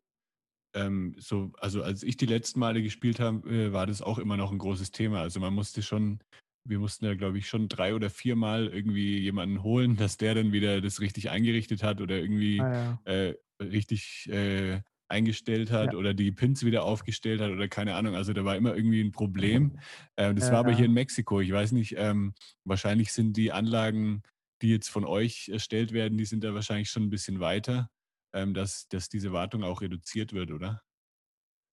[0.75, 4.37] ähm, so, also als ich die letzten Male gespielt habe, äh, war das auch immer
[4.37, 5.21] noch ein großes Thema.
[5.21, 6.21] Also man musste schon,
[6.65, 10.53] wir mussten ja, glaube ich, schon drei oder viermal irgendwie jemanden holen, dass der dann
[10.53, 13.13] wieder das richtig eingerichtet hat oder irgendwie Ah, ja.
[13.13, 18.15] äh, richtig äh, eingestellt hat Ja, oder die Pins wieder aufgestellt hat oder keine Ahnung.
[18.15, 19.79] Also da war immer irgendwie ein Problem.
[20.17, 20.87] Äh, das war aber hier ja.
[20.87, 21.41] in Mexiko.
[21.41, 24.23] Ich weiß nicht, ähm, wahrscheinlich sind die Anlagen,
[24.61, 27.89] die jetzt von euch erstellt werden, die sind da wahrscheinlich schon ein bisschen weiter
[28.33, 30.83] ähm, dass, dass diese Wartung auch reduziert wird, oder?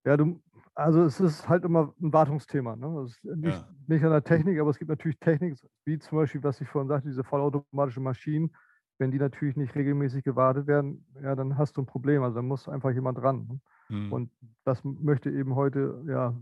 [0.06, 0.42] Ja, du,
[0.74, 2.76] also es ist halt immer ein Wartungsthema.
[2.76, 3.10] Ne?
[3.24, 3.70] Nicht, Ja.
[3.88, 6.88] nicht an der Technik, aber es gibt natürlich Technik, wie zum Beispiel, was ich vorhin
[6.88, 8.56] sagte, diese vollautomatischen Maschinen.
[9.00, 12.24] Wenn die natürlich nicht regelmäßig gewartet werden, ja, dann hast du ein Problem.
[12.24, 13.48] Also dann muss einfach jemand ran.
[13.48, 13.60] Ne?
[13.88, 14.14] Hm.
[14.14, 14.32] Und
[14.64, 16.36] das möchte eben heute, ja,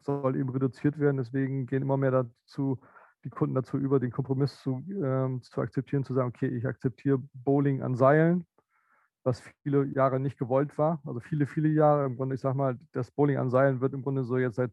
[0.00, 1.16] soll eben reduziert werden.
[1.16, 2.78] Deswegen gehen immer mehr dazu,
[3.24, 7.18] die Kunden dazu über, den Kompromiss zu, ähm, zu akzeptieren, zu sagen, okay, ich akzeptiere
[7.34, 8.46] Bowling an Seilen,
[9.24, 11.00] was viele Jahre nicht gewollt war.
[11.04, 12.06] Also viele, viele Jahre.
[12.06, 14.70] Im Grunde, ich sag mal, das Bowling an Seilen wird im Grunde so jetzt seit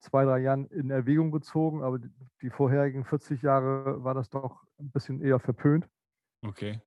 [0.00, 1.98] zwei, drei Jahren in Erwägung gezogen, aber
[2.42, 5.88] die vorherigen 40 Jahre war das doch ein bisschen eher verpönt.
[6.44, 6.80] Okay.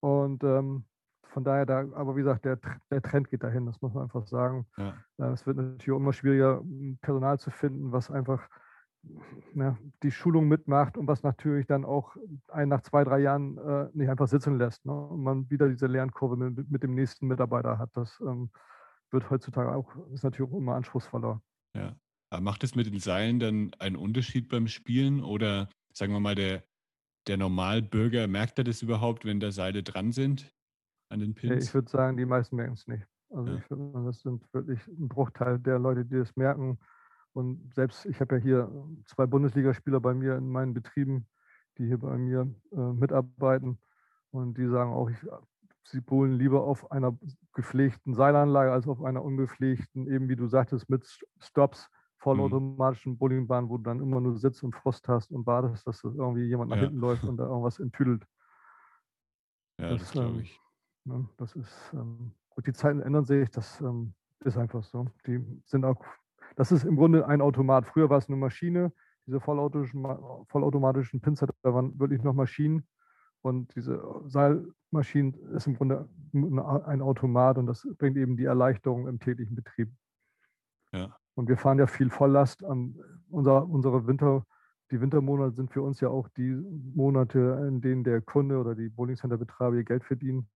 [0.00, 0.84] Und ähm,
[1.26, 2.58] von daher, da, aber wie gesagt, der,
[2.90, 4.66] der Trend geht dahin, das muss man einfach sagen.
[4.76, 4.94] Ja.
[5.18, 6.62] Äh, Es wird natürlich immer schwieriger,
[7.00, 8.48] Personal zu finden, was einfach
[9.52, 12.16] ne, die Schulung mitmacht und was natürlich dann auch
[12.48, 14.84] einen nach zwei, drei Jahren äh, nicht einfach sitzen lässt.
[14.86, 14.92] Ne?
[14.92, 17.90] Und man wieder diese Lernkurve mit, mit dem nächsten Mitarbeiter hat.
[17.94, 18.50] Das ähm,
[19.10, 21.42] wird heutzutage auch, ist natürlich auch immer anspruchsvoller.
[21.76, 21.96] ja.
[22.30, 26.34] Aber macht es mit den Seilen dann einen Unterschied beim Spielen oder sagen wir mal,
[26.34, 26.64] der,
[27.26, 30.54] der Normalbürger, merkt er das überhaupt, wenn da Seile dran sind
[31.08, 31.66] an den Pins?
[31.66, 33.06] Ich würde sagen, die meisten merken es nicht.
[33.30, 33.58] Also Ja.
[33.58, 36.78] ich würde, das sind wirklich ein Bruchteil der Leute, die das merken.
[37.32, 41.26] Und selbst, ich habe ja hier zwei Bundesligaspieler bei mir in meinen Betrieben,
[41.78, 43.78] die hier bei mir äh, mitarbeiten.
[44.30, 45.16] Und die sagen auch, ich,
[45.84, 47.18] sie bowlen lieber auf einer
[47.52, 51.04] gepflegten Seilanlage als auf einer ungepflegten, eben wie du sagtest, mit
[51.40, 51.88] Stops,
[52.24, 56.14] vollautomatischen Bowlingbahn, wo du dann immer nur sitzt und Frost hast und wartest, dass das
[56.14, 56.84] irgendwie jemand nach Ja.
[56.84, 58.26] hinten läuft und da irgendwas enttüdelt.
[59.78, 60.60] Ja, das, das glaube ähm, ich.
[61.04, 61.28] Ne?
[61.36, 65.06] Das ist, ähm, gut, die Zeiten ändern sich, das ähm, ist einfach so.
[65.26, 66.02] Die sind auch,
[66.56, 67.86] das ist im Grunde ein Automat.
[67.86, 68.92] Früher war es eine Maschine,
[69.26, 72.86] diese vollautomatischen, Ma- vollautomatischen Pinzetter waren wirklich noch Maschinen.
[73.42, 79.06] Und diese Seilmaschinen ist im Grunde ein ein Automat und das bringt eben die Erleichterung
[79.06, 79.92] im täglichen Betrieb.
[80.92, 81.14] Ja.
[81.34, 82.64] Und wir fahren ja viel Volllast.
[82.64, 82.96] An
[83.28, 84.46] unser, unsere Winter,
[84.90, 86.54] die Wintermonate sind für uns ja auch die
[86.94, 90.48] Monate, in denen der Kunde oder die Bowlingcenter-Betreiber ihr Geld verdienen.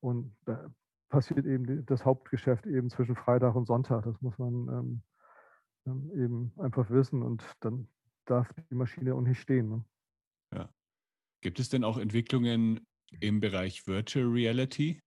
[0.00, 0.70] Und da
[1.08, 4.04] passiert eben das Hauptgeschäft eben zwischen Freitag und Sonntag.
[4.04, 5.02] Das muss man ähm,
[5.86, 7.88] ähm, eben einfach wissen und dann
[8.24, 9.68] darf die Maschine auch nicht stehen.
[9.68, 9.84] Ne?
[11.40, 12.80] Gibt es denn auch Entwicklungen
[13.20, 15.00] im Bereich Virtual Reality?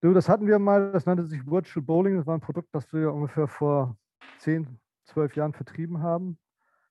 [0.00, 2.16] Du, das hatten wir mal, das nannte sich Virtual Bowling.
[2.16, 3.96] Das war ein Produkt, das wir ungefähr vor
[4.38, 6.38] 10, 12 Jahren vertrieben haben.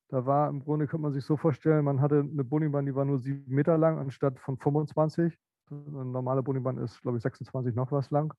[0.09, 3.05] Da war im Grunde, könnte man sich so vorstellen, man hatte eine Bowlingbahn, die war
[3.05, 5.37] nur sieben Meter lang anstatt von 25.
[5.69, 8.33] Eine normale Bowlingbahn ist, glaube ich, 26 noch was lang.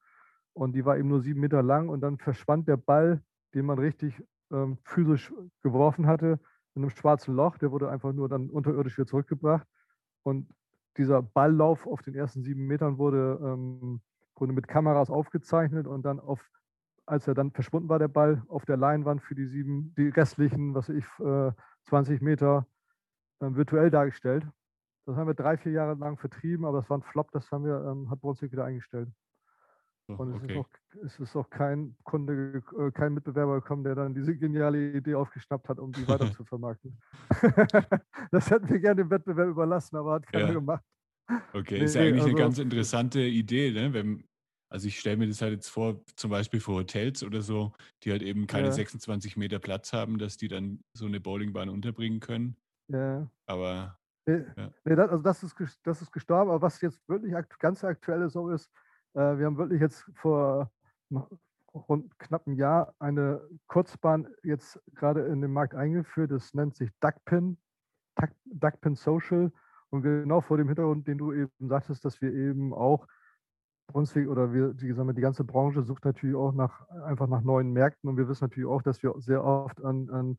[0.52, 3.22] Und die war eben nur sieben Meter lang und dann verschwand der Ball,
[3.54, 6.40] den man richtig ähm, physisch geworfen hatte,
[6.74, 7.56] in einem schwarzen Loch.
[7.56, 9.66] Der wurde einfach nur dann unterirdisch wieder zurückgebracht.
[10.24, 10.46] Und
[10.98, 14.02] dieser Balllauf auf den ersten sieben Metern wurde ähm,
[14.38, 16.48] Grunde mit Kameras aufgezeichnet und dann auf,
[17.06, 20.74] als er dann verschwunden war, der Ball auf der Leinwand für die sieben, die restlichen,
[20.74, 21.52] was ich, äh,
[21.86, 22.66] 20 Meter
[23.40, 24.46] äh, virtuell dargestellt.
[25.06, 27.64] Das haben wir drei, vier Jahre lang vertrieben, aber das war ein Flop, das haben
[27.64, 29.08] wir, ähm, hat Brunswick wieder eingestellt.
[30.06, 30.52] So, Und es, okay.
[30.52, 30.68] ist auch,
[31.04, 35.68] es ist auch kein Kunde, äh, kein Mitbewerber gekommen, der dann diese geniale Idee aufgeschnappt
[35.68, 36.98] hat, um die weiter zu vermarkten.
[38.30, 40.52] das hätten wir gerne dem Wettbewerb überlassen, aber hat keiner Ja.
[40.54, 40.84] gemacht.
[41.52, 43.92] Okay, Nee, ist ja eigentlich also- eine ganz interessante Idee, ne?
[43.92, 44.24] Wenn,
[44.70, 48.10] also ich stelle mir das halt jetzt vor, zum Beispiel für Hotels oder so, die
[48.10, 48.72] halt eben keine Ja.
[48.72, 52.56] 26 Meter Platz haben, dass die dann so eine Bowlingbahn unterbringen können.
[52.88, 53.30] Ja.
[53.46, 54.70] Aber Nee, Ja.
[54.84, 58.28] nee, das, also das ist, das ist gestorben, aber was jetzt wirklich akt ganz aktuell
[58.28, 58.70] so ist,
[59.14, 60.70] äh, wir haben wirklich jetzt vor
[61.72, 66.30] rund knapp einem Jahr eine Kurzbahn jetzt gerade in den Markt eingeführt.
[66.30, 67.56] Das nennt sich Duckpin,
[68.16, 69.50] Duck- Duckpin Social.
[69.90, 73.06] Und genau vor dem Hintergrund, den du eben sagtest, dass wir eben auch
[73.86, 78.08] Brunswick oder wir, die, die ganze Branche sucht natürlich auch nach einfach nach neuen Märkten
[78.10, 80.36] und wir wissen natürlich auch, dass wir sehr oft an, an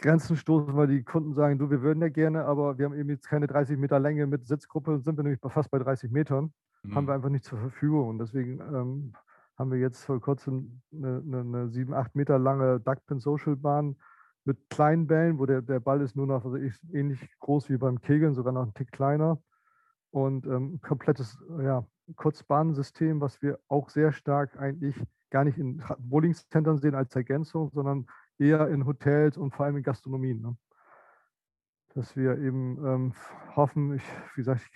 [0.00, 3.10] Grenzen stoßen, weil die Kunden sagen, du, wir würden ja gerne, aber wir haben eben
[3.10, 6.52] jetzt keine 30 Meter Länge mit Sitzgruppe, sind wir nämlich fast bei 30 Metern,
[6.92, 8.08] haben wir einfach nicht zur Verfügung.
[8.08, 9.12] Und deswegen ähm,
[9.58, 13.96] haben wir jetzt vor kurzem eine, eine, eine 7, 8 Meter lange Duckpin Social Bahn
[14.50, 17.76] mit kleinen Bällen, wo der, der Ball ist nur noch also ich, ähnlich groß wie
[17.76, 19.40] beim Kegeln, sogar noch ein Tick kleiner.
[20.10, 21.86] und ähm, komplettes ja,
[22.16, 24.96] Kurzbahnensystem, was wir auch sehr stark eigentlich
[25.30, 28.06] gar nicht in Bowling-Centern sehen als Ergänzung, sondern
[28.38, 30.40] eher in Hotels und vor allem in Gastronomien.
[30.42, 30.56] Ne?
[31.94, 33.12] Dass wir eben ähm,
[33.54, 34.02] hoffen, ich,
[34.34, 34.68] wie gesagt,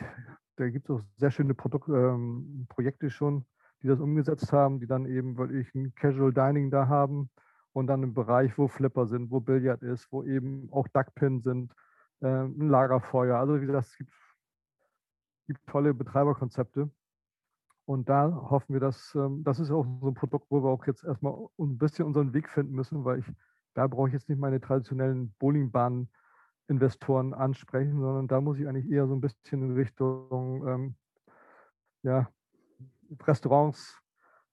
[0.55, 3.45] da gibt es auch sehr schöne Produk ähm, Projekte schon,
[3.83, 7.29] die das umgesetzt haben, die dann eben wirklich ein Casual Dining da haben
[7.75, 11.73] und dann im Bereich, wo Flipper sind, wo Billard ist, wo eben auch Duckpin sind,
[12.21, 13.37] äh, ein Lagerfeuer.
[13.37, 14.13] Also wie gesagt, es gibt,
[15.47, 16.91] gibt tolle Betreiberkonzepte.
[17.85, 20.87] Und da hoffen wir, dass ähm, das ist auch so ein Produkt, wo wir auch
[20.87, 23.27] jetzt erstmal ein bisschen unseren Weg finden müssen, weil ich
[23.75, 29.07] da brauche ich jetzt nicht meine traditionellen Bowlingbahn-Investoren ansprechen, sondern da muss ich eigentlich eher
[29.09, 30.95] so ein bisschen in Richtung ähm,
[32.03, 32.31] ja,
[33.23, 34.01] Restaurants,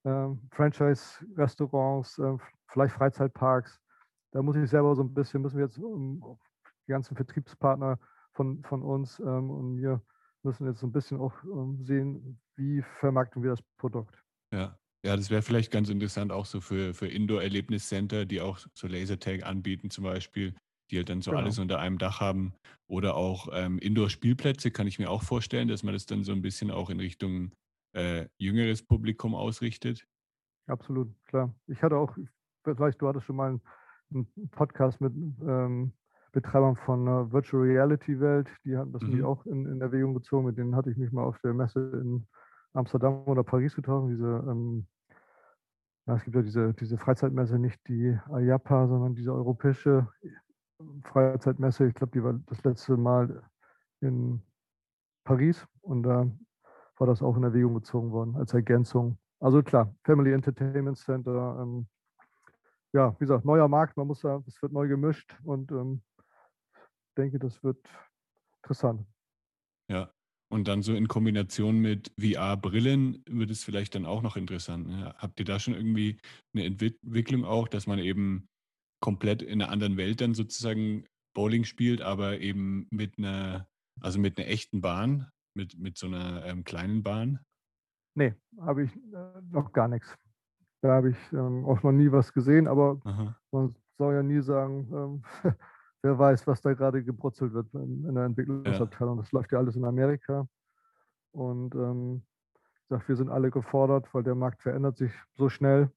[0.03, 2.37] äh, Franchise-Restaurants, äh,
[2.71, 3.79] vielleicht Freizeitparks.
[4.31, 6.39] Da muss ich selber so ein bisschen, müssen wir jetzt um,
[6.87, 7.99] die ganzen Vertriebspartner
[8.33, 10.01] von, von uns ähm, und wir
[10.43, 14.23] müssen jetzt so ein bisschen auch ähm, sehen, wie vermarkten wir das Produkt.
[14.53, 14.77] Ja.
[15.03, 19.43] Ja, das wäre vielleicht ganz interessant auch so für, für Indoor-Erlebniscenter, die auch so Lasertag
[19.43, 20.53] anbieten zum Beispiel,
[20.91, 21.41] die halt dann so genau.
[21.41, 22.53] alles unter einem Dach haben.
[22.87, 26.43] Oder auch ähm, Indoor-Spielplätze kann ich mir auch vorstellen, dass man das dann so ein
[26.43, 27.51] bisschen auch in Richtung
[27.93, 30.05] äh, jüngeres Publikum ausrichtet.
[30.67, 31.51] Absolut, klar.
[31.65, 32.15] Ich hatte auch,
[32.63, 33.61] vielleicht du hattest schon mal einen,
[34.51, 35.93] Podcast mit ähm,
[36.33, 39.23] Betreibern von äh, Virtual Reality Welt, die hatten das mhm.
[39.23, 42.27] auch in, in Erwägung gezogen, mit denen hatte ich mich mal auf der Messe in
[42.73, 44.85] Amsterdam oder Paris getroffen, diese ähm,
[46.07, 50.07] ja, es gibt ja diese, diese Freizeitmesse, nicht die IAPA, sondern diese europäische
[51.03, 51.87] Freizeitmesse.
[51.87, 53.43] Ich glaube, die war das letzte Mal
[54.01, 54.41] in
[55.23, 56.29] Paris und da
[56.97, 59.17] war das auch in Erwägung gezogen worden als Ergänzung.
[59.39, 61.59] Also klar, Family Entertainment Center.
[61.61, 61.87] Ähm,
[62.93, 66.01] ja, wie gesagt, neuer Markt, man muss da, es wird neu gemischt und ähm,
[67.17, 67.87] denke, das wird
[68.61, 69.05] interessant.
[69.89, 70.11] Ja,
[70.51, 74.87] und dann so in Kombination mit VR-Brillen wird es vielleicht dann auch noch interessant.
[74.87, 75.15] Ne?
[75.17, 76.19] Habt ihr da schon irgendwie
[76.53, 78.49] eine Entwicklung auch, dass man eben
[79.01, 83.67] komplett in einer anderen Welt dann sozusagen Bowling spielt, aber eben mit einer,
[84.01, 87.39] also mit einer echten Bahn, mit, mit so einer ähm, kleinen Bahn?
[88.15, 90.17] Nee, habe ich äh, noch gar nichts.
[90.81, 93.35] Da habe ich ähm, auch noch nie was gesehen, aber Aha.
[93.51, 95.23] man soll ja nie sagen, ähm,
[96.01, 99.17] wer weiß, was da gerade gebrutzelt wird in, in der Entwicklungsabteilung.
[99.17, 99.21] Ja.
[99.21, 100.47] Das läuft ja alles in Amerika.
[101.31, 102.23] Und ähm,
[102.55, 105.91] ich sage, wir sind alle gefordert, weil der Markt verändert sich so schnell,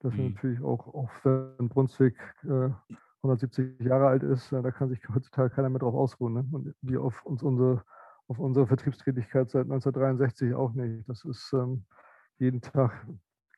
[0.00, 0.32] dass mhm.
[0.34, 2.70] natürlich auch, auch wenn Brunswick äh,
[3.22, 6.34] 170 Jahre alt ist, äh, da kann sich heutzutage keiner mehr drauf ausruhen.
[6.34, 6.48] Ne?
[6.52, 7.82] Und wir auf uns unsere,
[8.28, 11.08] auf unsere Vertriebstätigkeit seit 1963 auch nicht.
[11.08, 11.84] Das ist ähm,
[12.38, 13.06] jeden Tag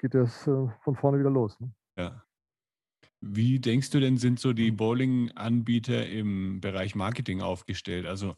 [0.02, 1.58] geht das äh, von vorne wieder los.
[1.60, 1.72] Ne?
[1.96, 2.24] Ja.
[3.20, 8.04] Wie denkst du denn, sind so die Bowling-Anbieter im Bereich Marketing aufgestellt?
[8.06, 8.34] Also,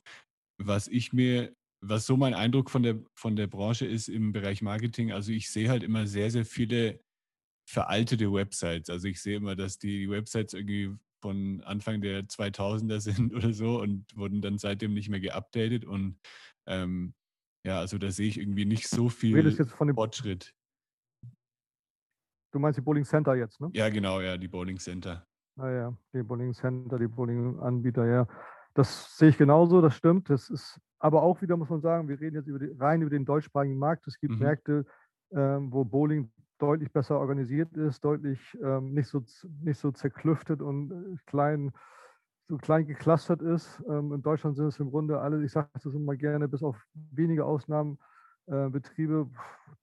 [0.59, 4.61] was ich mir, was so mein Eindruck von der, von der Branche ist im Bereich
[4.61, 7.00] Marketing, also ich sehe halt immer sehr, sehr viele
[7.66, 8.90] veraltete Websites.
[8.90, 13.81] Also ich sehe immer, dass die Websites irgendwie von Anfang der 2000er sind oder so
[13.81, 16.18] und wurden dann seitdem nicht mehr geupdatet und
[16.66, 17.14] ähm,
[17.66, 19.50] ja, also da sehe ich irgendwie nicht so viel
[19.94, 20.55] Fortschritt.
[22.55, 23.69] Du meinst die Bowling Center jetzt, ne?
[23.73, 25.27] Ja, genau, ja, die Bowling Center.
[25.57, 28.29] Naja, ah, die Bowling Center, die Bowling-Anbieter, ja.
[28.75, 30.31] Das sehe ich genauso, das stimmt.
[30.31, 33.11] Das ist aber auch wieder, muss man sagen, wir reden jetzt über die, rein über
[33.11, 34.07] den deutschsprachigen Markt.
[34.07, 34.38] Es gibt mhm.
[34.38, 34.87] Märkte,
[35.33, 39.25] ähm, wo Bowling deutlich besser organisiert ist, deutlich ähm, nicht, so,
[39.61, 41.73] nicht so zerklüftet und äh, klein,
[42.47, 43.83] so klein geclustert ist.
[43.88, 46.81] Ähm, in Deutschland sind es im Grunde alle, ich sage das immer gerne, bis auf
[47.11, 47.99] wenige Ausnahmen,
[48.46, 49.28] äh, Betriebe,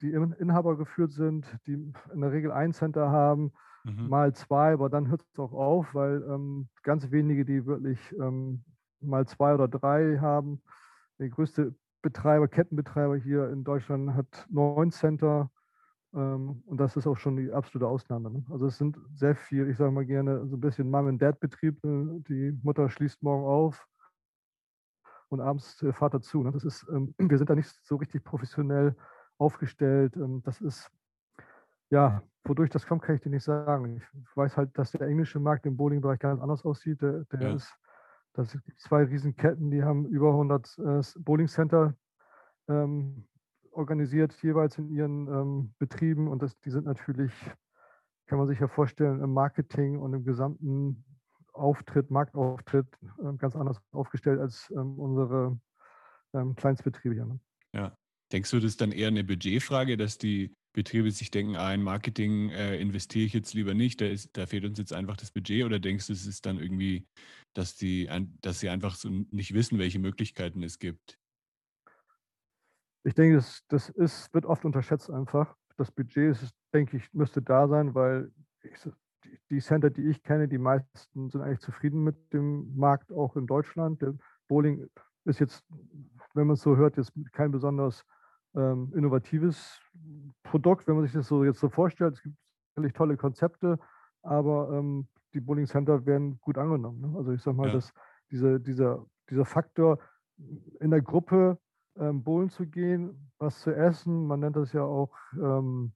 [0.01, 3.51] die Inhaber geführt sind, die in der Regel ein Center haben,
[3.83, 4.07] mhm.
[4.09, 8.63] mal zwei, aber dann hört es auch auf, weil ähm, ganz wenige, die wirklich ähm,
[8.99, 10.61] mal zwei oder drei haben.
[11.19, 15.51] Der größte Betreiber, Kettenbetreiber hier in Deutschland hat neun Center
[16.13, 18.31] ähm, und das ist auch schon die absolute Ausnahme.
[18.31, 18.45] Ne?
[18.49, 21.83] Also es sind sehr viel, ich sage mal gerne, so ein bisschen Mom-and-Dad-Betrieb.
[21.83, 22.23] Ne?
[22.27, 23.87] Die Mutter schließt morgen auf,
[25.31, 26.43] und abends der Vater zu.
[26.43, 26.51] Ne?
[26.51, 28.95] Das ist, ähm, wir sind da nicht so richtig professionell
[29.37, 30.15] aufgestellt.
[30.17, 30.91] Ähm, das ist,
[31.89, 33.97] ja, wodurch das kommt, kann ich dir nicht sagen.
[33.97, 37.01] Ich weiß halt, dass der englische Markt im Bowling-Bereich ganz anders aussieht.
[37.01, 37.53] Der, der ja.
[37.53, 37.73] ist,
[38.33, 41.95] das sind zwei Riesenketten, die haben über 100 äh, Bowling-Center
[42.67, 43.25] ähm,
[43.71, 46.27] organisiert, jeweils in ihren ähm, Betrieben.
[46.27, 47.33] Und das, die sind natürlich,
[48.27, 51.05] kann man sich ja vorstellen, im Marketing und im gesamten
[51.53, 52.87] Auftritt, Marktauftritt
[53.19, 55.59] äh, ganz anders aufgestellt als ähm, unsere
[56.33, 57.25] ähm, Kleinstbetriebe hier.
[57.25, 57.39] Ne?
[57.73, 57.97] Ja.
[58.31, 61.83] Denkst du, das ist dann eher eine Budgetfrage, dass die Betriebe sich denken, ah, in
[61.83, 65.31] Marketing äh, investiere ich jetzt lieber nicht, da, ist, da fehlt uns jetzt einfach das
[65.31, 67.05] Budget oder denkst du, es ist dann irgendwie,
[67.53, 68.09] dass, die,
[68.39, 71.19] dass sie einfach so nicht wissen, welche Möglichkeiten es gibt?
[73.03, 75.55] ich denke, das, das ist, wird oft unterschätzt einfach.
[75.77, 78.73] Das Budget ist, denke ich, müsste da sein, weil ich,
[79.49, 83.47] die Center, die ich kenne, die meisten sind eigentlich zufrieden mit dem Markt, auch in
[83.47, 84.01] Deutschland.
[84.01, 84.13] Der
[84.47, 84.87] Bowling
[85.25, 85.63] ist jetzt,
[86.33, 88.05] wenn man es so hört, jetzt kein besonders
[88.55, 89.79] ähm, innovatives
[90.43, 92.15] Produkt, wenn man sich das so jetzt so vorstellt.
[92.15, 92.35] Es gibt
[92.75, 93.79] wirklich tolle Konzepte,
[94.21, 97.01] aber ähm, die Bowling Center werden gut angenommen.
[97.01, 97.17] Ne?
[97.17, 97.73] Also ich sage mal, ja.
[97.73, 97.93] dass
[98.31, 99.99] diese, dieser, dieser Faktor
[100.79, 101.57] in der Gruppe
[101.97, 105.93] ähm, bowlen zu gehen, was zu essen, man nennt das ja auch ähm,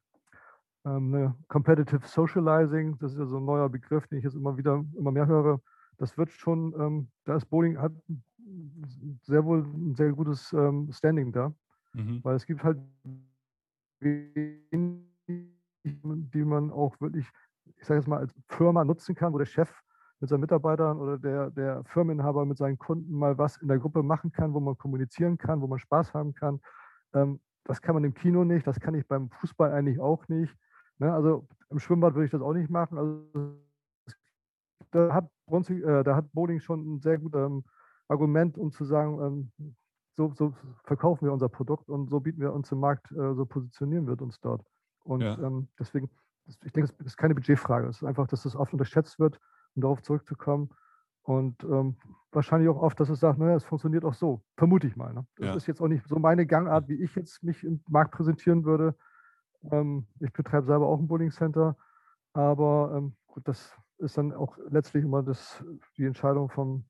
[0.85, 4.57] ähm, ne, Competitive Socializing, das ist ja so ein neuer Begriff, den ich jetzt immer
[4.57, 5.59] wieder, immer mehr höre.
[5.97, 7.93] Das wird schon, ähm, da ist Bowling hat
[9.23, 11.53] sehr wohl ein sehr gutes ähm, Standing da,
[11.93, 12.23] mhm.
[12.23, 12.77] weil es gibt halt
[15.83, 17.27] die man auch wirklich,
[17.77, 19.71] ich sage jetzt mal, als Firma nutzen kann, wo der Chef
[20.19, 24.03] mit seinen Mitarbeitern oder der, der Firmeninhaber mit seinen Kunden mal was in der Gruppe
[24.03, 26.61] machen kann, wo man kommunizieren kann, wo man Spaß haben kann.
[27.13, 30.55] Ähm, das kann man im Kino nicht, das kann ich beim Fußball eigentlich auch nicht.
[30.99, 31.13] Ne?
[31.13, 32.97] Also im Schwimmbad würde ich das auch nicht machen.
[32.97, 33.57] Also
[34.91, 37.63] da hat, Bronzig, äh, da hat Bowling schon ein sehr gutes ähm,
[38.07, 39.73] Argument, um zu sagen, ähm,
[40.15, 40.53] so, so,
[40.85, 44.19] verkaufen wir unser Produkt und so bieten wir uns im Markt, äh, so positionieren wir
[44.21, 44.63] uns dort.
[45.03, 45.37] Und ja.
[45.39, 46.09] ähm, deswegen,
[46.45, 47.87] ich denke, es ist keine Budgetfrage.
[47.87, 49.39] Es ist einfach, dass das oft unterschätzt wird,
[49.75, 50.69] um darauf zurückzukommen.
[51.23, 51.95] Und ähm,
[52.31, 54.43] wahrscheinlich auch oft, dass es sagt, naja, es funktioniert auch so.
[54.57, 55.13] Vermute ich mal.
[55.13, 55.25] Ne?
[55.37, 55.55] Das ja.
[55.55, 58.95] ist jetzt auch nicht so meine Gangart, wie ich jetzt mich im Markt präsentieren würde.
[59.71, 61.77] Ähm, ich betreibe selber auch ein Bowling Center,
[62.33, 65.63] aber ähm, gut, das ist dann auch letztlich immer das,
[65.97, 66.85] die Entscheidung vom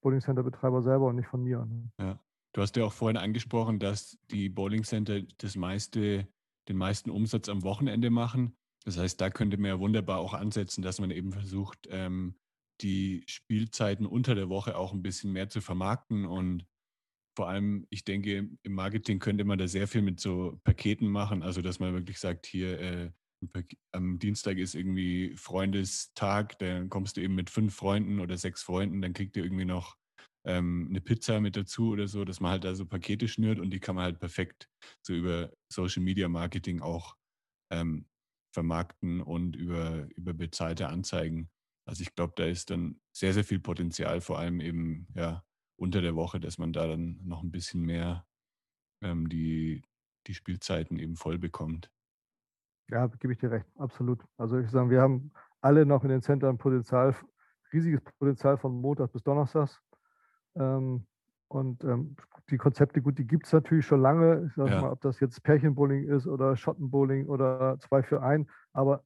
[0.00, 1.64] Bowling Center Betreiber selber und nicht von mir.
[1.66, 1.90] Ne?
[1.98, 2.20] Ja.
[2.52, 6.26] Du hast ja auch vorhin angesprochen, dass die Bowling Center das meiste,
[6.68, 8.56] den meisten Umsatz am Wochenende machen.
[8.84, 12.34] Das heißt, da könnte man ja wunderbar auch ansetzen, dass man eben versucht, ähm,
[12.80, 16.66] die Spielzeiten unter der Woche auch ein bisschen mehr zu vermarkten und
[17.36, 21.42] vor allem, ich denke, im Marketing könnte man da sehr viel mit so Paketen machen.
[21.42, 23.10] Also, dass man wirklich sagt, hier äh,
[23.92, 29.00] am Dienstag ist irgendwie Freundestag, dann kommst du eben mit fünf Freunden oder sechs Freunden,
[29.00, 29.96] dann kriegt ihr irgendwie noch
[30.46, 33.70] ähm, eine Pizza mit dazu oder so, dass man halt da so Pakete schnürt und
[33.70, 34.68] die kann man halt perfekt
[35.02, 37.16] so über Social Media Marketing auch
[37.72, 38.06] ähm,
[38.54, 41.50] vermarkten und über, über bezahlte Anzeigen.
[41.88, 45.42] Also ich glaube, da ist dann sehr, sehr viel Potenzial, vor allem eben, ja,
[45.80, 48.26] unter der Woche, dass man da dann noch ein bisschen mehr
[49.02, 49.82] ähm, die,
[50.26, 51.90] die Spielzeiten eben voll bekommt.
[52.90, 54.22] Ja, gebe ich dir recht, absolut.
[54.36, 57.14] Also ich sage, wir haben alle noch in den Zentren Potenzial,
[57.72, 59.80] riesiges Potenzial von Montag bis Donnerstags.
[60.54, 61.06] Ähm,
[61.48, 62.16] und ähm,
[62.50, 64.46] die Konzepte, gut, die gibt es natürlich schon lange.
[64.48, 64.80] Ich sage ja.
[64.82, 68.46] mal, ob das jetzt Pärchenbowling ist oder Schottenbowling oder 2 für 1.
[68.72, 69.04] Aber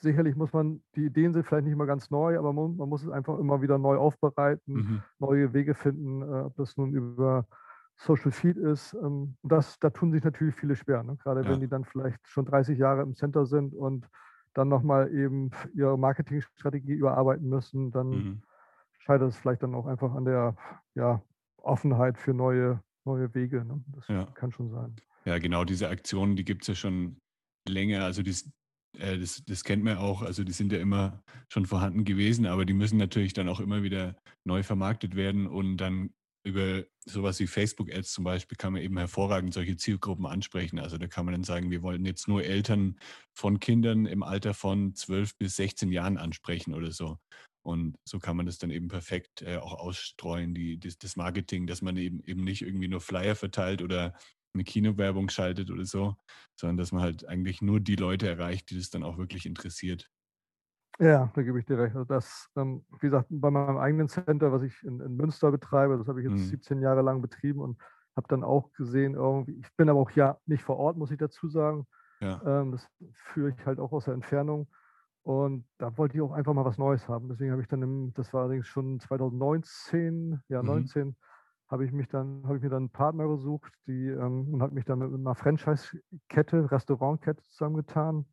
[0.00, 3.02] sicherlich muss man, die Ideen sind vielleicht nicht mal ganz neu, aber man, man muss
[3.02, 5.02] es einfach immer wieder neu aufbereiten, mhm.
[5.18, 7.46] neue Wege finden, äh, ob das nun über
[7.96, 8.94] Social Feed ist.
[8.94, 11.16] Ähm, das, da tun sich natürlich viele schwer, ne?
[11.22, 11.48] gerade ja.
[11.48, 14.08] wenn die dann vielleicht schon 30 Jahre im Center sind und
[14.54, 18.42] dann nochmal eben ihre Marketingstrategie überarbeiten müssen, dann mhm.
[18.98, 20.56] scheitert es vielleicht dann auch einfach an der
[20.94, 21.22] ja,
[21.58, 23.64] Offenheit für neue, neue Wege.
[23.64, 23.82] Ne?
[23.94, 24.24] Das ja.
[24.34, 24.96] kann schon sein.
[25.24, 27.20] Ja, genau, diese Aktionen, die gibt es ja schon
[27.68, 28.04] länger.
[28.04, 28.34] Also die,
[28.98, 32.64] äh, das, das kennt man auch, also die sind ja immer schon vorhanden gewesen, aber
[32.64, 36.10] die müssen natürlich dann auch immer wieder neu vermarktet werden und dann
[36.44, 40.78] über sowas wie Facebook-Ads zum Beispiel kann man eben hervorragend solche Zielgruppen ansprechen.
[40.78, 42.98] Also da kann man dann sagen, wir wollen jetzt nur Eltern
[43.34, 47.18] von Kindern im Alter von 12 bis 16 Jahren ansprechen oder so.
[47.62, 51.66] Und so kann man das dann eben perfekt äh, auch ausstreuen, die, das, das, Marketing,
[51.66, 54.14] dass man eben, eben nicht irgendwie nur Flyer verteilt oder
[54.58, 56.16] eine Kinowerbung schaltet oder so,
[56.56, 60.10] sondern dass man halt eigentlich nur die Leute erreicht, die das dann auch wirklich interessiert.
[61.00, 61.94] Ja, da gebe ich dir recht.
[61.94, 65.96] Also das, ähm, wie gesagt, bei meinem eigenen Center, was ich in, in Münster betreibe,
[65.96, 66.46] das habe ich jetzt mhm.
[66.46, 67.80] 17 Jahre lang betrieben und
[68.16, 71.18] habe dann auch gesehen, irgendwie, ich bin aber auch ja nicht vor Ort, muss ich
[71.18, 71.86] dazu sagen.
[72.20, 72.42] Ja.
[72.44, 74.68] Ähm, das führe ich halt auch aus der Entfernung.
[75.22, 77.28] Und da wollte ich auch einfach mal was Neues haben.
[77.28, 80.68] Deswegen habe ich dann, im, das war allerdings schon 2019, ja, mhm.
[80.68, 81.16] 19,
[81.68, 84.74] habe ich mich dann, habe ich mir dann einen Partner gesucht, die ähm, und habe
[84.74, 88.24] mich dann mit einer Franchise-Kette, Restaurantkette zusammengetan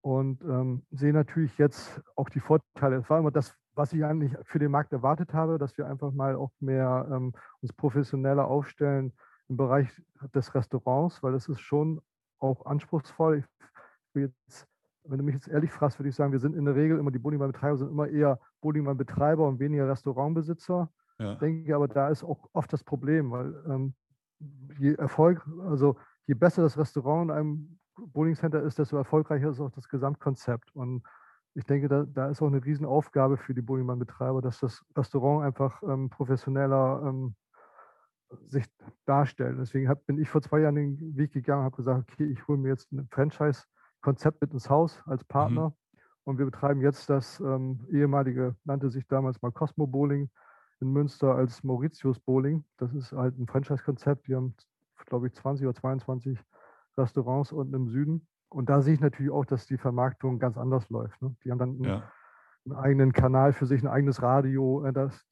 [0.00, 2.96] und ähm, sehe natürlich jetzt auch die Vorteile.
[2.96, 6.12] Es war immer das, was ich eigentlich für den Markt erwartet habe, dass wir einfach
[6.12, 9.12] mal auch mehr ähm, uns professioneller aufstellen
[9.48, 9.88] im Bereich
[10.34, 12.00] des Restaurants, weil das ist schon
[12.38, 13.44] auch anspruchsvoll.
[14.14, 14.66] Jetzt,
[15.04, 17.10] wenn du mich jetzt ehrlich fragst, würde ich sagen, wir sind in der Regel immer
[17.10, 20.90] die Bowlingbahn-Betreiber sind immer eher Bowlingbahn-Betreiber und weniger Restaurantbesitzer.
[21.20, 21.32] Ja.
[21.32, 23.94] Ich denke aber, da ist auch oft das Problem, weil ähm,
[24.78, 25.96] je Erfolg, also
[26.26, 30.74] je besser das Restaurant in einem Bowling Center ist, desto erfolgreicher ist auch das Gesamtkonzept.
[30.74, 31.02] Und
[31.54, 35.82] ich denke, da, da ist auch eine Riesenaufgabe für die Bowlingbahn-Betreiber, dass das Restaurant einfach
[35.82, 37.34] ähm, professioneller ähm,
[38.46, 38.64] sich
[39.04, 39.58] darstellt.
[39.60, 42.56] Deswegen hab, bin ich vor zwei Jahren den Weg gegangen, habe gesagt, okay, ich hole
[42.56, 45.24] mir jetzt ein Franchise-Konzept mit ins Haus als.
[45.24, 45.68] Partner.
[45.68, 45.74] Mhm.
[46.24, 50.30] Und wir betreiben jetzt das ähm, ehemalige, nannte sich damals mal Cosmo Bowling
[50.80, 52.64] in Münster als Mauritius Bowling.
[52.78, 54.28] Das ist halt ein Franchise-Konzept.
[54.28, 54.54] Wir haben,
[55.06, 56.38] glaube ich, 20 oder 22
[56.96, 58.26] Restaurants unten im Süden.
[58.48, 61.20] Und da sehe ich natürlich auch, dass die Vermarktung ganz anders läuft.
[61.22, 61.36] Ne?
[61.44, 62.10] Die haben dann ja.
[62.66, 64.84] einen, eigenen Kanal für sich, ein eigenes Radio.
[64.84, 65.24] Äh, das,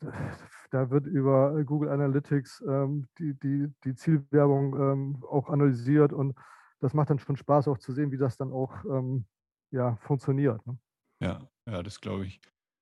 [0.71, 6.13] da wird über Google Analytics ähm, die, die, die Zielwerbung ähm, auch analysiert.
[6.13, 6.37] Und
[6.81, 9.27] das macht dann schon Spaß, auch zu sehen, wie das dann auch ähm,
[9.71, 10.65] ja, funktioniert.
[10.67, 10.79] Ne?
[11.21, 12.41] Ja, ja, das glaube ich.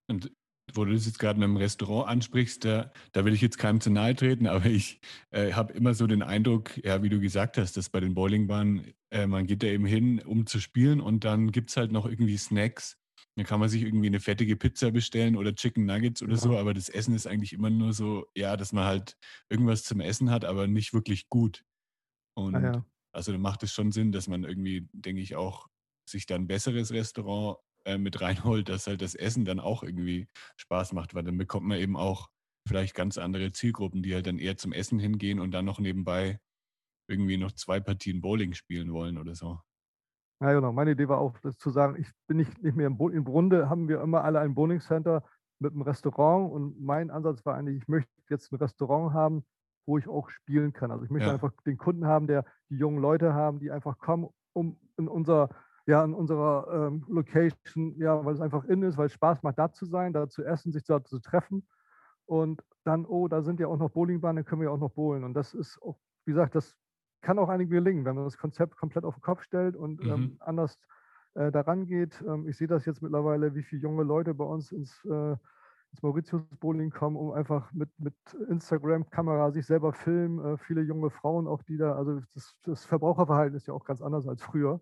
[0.08, 0.30] Und
[0.76, 3.80] wo du das jetzt gerade mit dem Restaurant ansprichst, da, da will ich jetzt keinem
[3.80, 5.00] zu nahe treten, aber ich
[5.30, 8.94] äh, habe immer so den Eindruck, ja, wie du gesagt hast, dass bei den Bowlingbahnen,
[9.10, 12.06] äh, man geht da eben hin, um zu spielen und dann gibt es halt noch
[12.06, 12.98] irgendwie Snacks.
[13.36, 16.38] Dann kann man sich irgendwie eine fettige Pizza bestellen oder Chicken Nuggets oder ja.
[16.38, 19.16] so, aber das Essen ist eigentlich immer nur so, ja, dass man halt
[19.50, 21.62] irgendwas zum Essen hat, aber nicht wirklich gut.
[22.34, 22.86] Und ah, ja.
[23.12, 25.68] also da macht es schon Sinn, dass man irgendwie, denke ich, auch
[26.08, 30.28] sich dann ein besseres Restaurant äh, mit reinholt, dass halt das Essen dann auch irgendwie
[30.56, 32.28] Spaß macht, weil dann bekommt man eben auch
[32.66, 36.40] vielleicht ganz andere Zielgruppen, die halt dann eher zum Essen hingehen und dann noch nebenbei
[37.08, 39.60] irgendwie noch zwei Partien Bowling spielen wollen oder so.
[40.42, 40.72] Ja, genau.
[40.72, 43.70] Meine Idee war auch zu sagen, ich bin nicht, nicht mehr im, Bo in Brunde,
[43.70, 45.22] haben wir immer alle ein Bowling Center
[45.60, 49.46] mit einem Restaurant und mein Ansatz war eigentlich, ich möchte jetzt ein Restaurant haben,
[49.86, 50.90] wo ich auch spielen kann.
[50.90, 51.34] Also ich möchte ja.
[51.34, 55.48] einfach den Kunden haben, der die jungen Leute haben, die einfach kommen, um in unser
[55.86, 59.58] ja, in unserer ähm, Location, ja, weil es einfach in ist, weil es Spaß macht,
[59.58, 61.66] da zu sein, da zu essen, sich da zu treffen.
[62.26, 65.22] Und dann, oh, da sind ja auch noch Bowlingbahnen, können wir ja auch noch bowlen.
[65.22, 66.76] Und das ist auch, wie gesagt, das
[67.22, 70.06] kann auch einigen gelingen, wenn man das Konzept komplett auf den Kopf stellt und ähm,
[70.06, 70.12] mhm.
[70.14, 70.78] ähm, anders
[71.34, 72.22] äh, daran geht.
[72.26, 75.36] Ähm, ich sehe das jetzt mittlerweile, wie viele junge Leute bei uns ins, äh,
[75.92, 78.14] ins Mauritius Bowling kommen, um einfach mit, mit
[78.48, 80.44] Instagram-Kamera sich selber filmen.
[80.44, 84.02] Äh, viele junge Frauen auch, die da, also das, das Verbraucherverhalten ist ja auch ganz
[84.02, 84.80] anders als früher.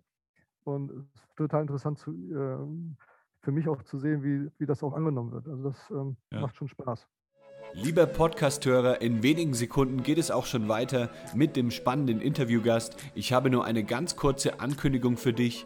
[0.65, 2.57] Und es ist total interessant zu, äh,
[3.41, 5.47] für mich auch zu sehen, wie, wie das auch angenommen wird.
[5.47, 6.41] Also das ähm, ja.
[6.41, 7.07] macht schon Spaß.
[7.73, 12.95] Lieber Podcasthörer, in wenigen Sekunden geht es auch schon weiter mit dem spannenden Interviewgast.
[13.15, 15.65] Ich habe nur eine ganz kurze Ankündigung für dich.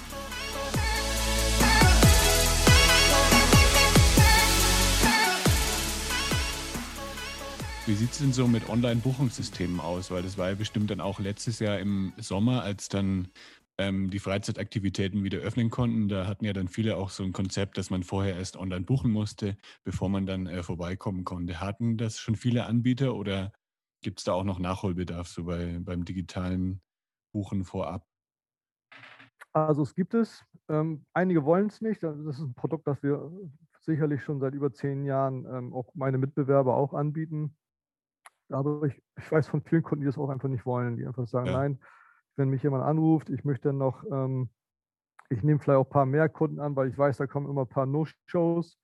[7.91, 10.11] Wie sieht es denn so mit Online-Buchungssystemen aus?
[10.11, 13.27] Weil das war ja bestimmt dann auch letztes Jahr im Sommer, als dann
[13.77, 16.07] ähm, die Freizeitaktivitäten wieder öffnen konnten.
[16.07, 19.11] Da hatten ja dann viele auch so ein Konzept, dass man vorher erst online buchen
[19.11, 21.59] musste, bevor man dann äh, vorbeikommen konnte.
[21.59, 23.51] Hatten das schon viele Anbieter oder
[24.01, 26.79] gibt es da auch noch Nachholbedarf so bei, beim digitalen
[27.33, 28.07] Buchen vorab?
[29.51, 30.45] Also es gibt es.
[30.69, 32.01] Ähm, einige wollen es nicht.
[32.01, 33.29] Das ist ein Produkt, das wir
[33.81, 37.57] sicherlich schon seit über zehn Jahren ähm, auch meine Mitbewerber auch anbieten.
[38.51, 41.27] Aber ich, ich, weiß von vielen Kunden, die das auch einfach nicht wollen, die einfach
[41.27, 41.53] sagen, ja.
[41.53, 41.79] nein,
[42.35, 44.49] wenn mich jemand anruft, ich möchte noch, ähm,
[45.29, 47.61] ich nehme vielleicht auch ein paar mehr Kunden an, weil ich weiß, da kommen immer
[47.61, 48.77] ein paar No-Shows.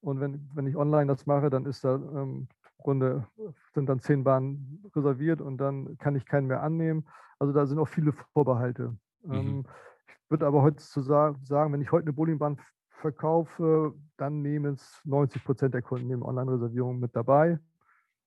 [0.00, 2.48] Und wenn, wenn ich online das mache, dann ist da ähm,
[2.84, 3.26] Runde,
[3.74, 7.06] sind dann zehn Bahnen reserviert und dann kann ich keinen mehr annehmen.
[7.38, 8.96] Also da sind auch viele Vorbehalte.
[9.22, 9.34] Mhm.
[9.34, 9.66] Ähm,
[10.06, 12.58] ich würde aber heute zu sagen, wenn ich heute eine Bowlingbahn
[12.90, 17.58] verkaufe, dann nehmen es 90 Prozent der Kunden nehmen Online-Reservierungen mit dabei.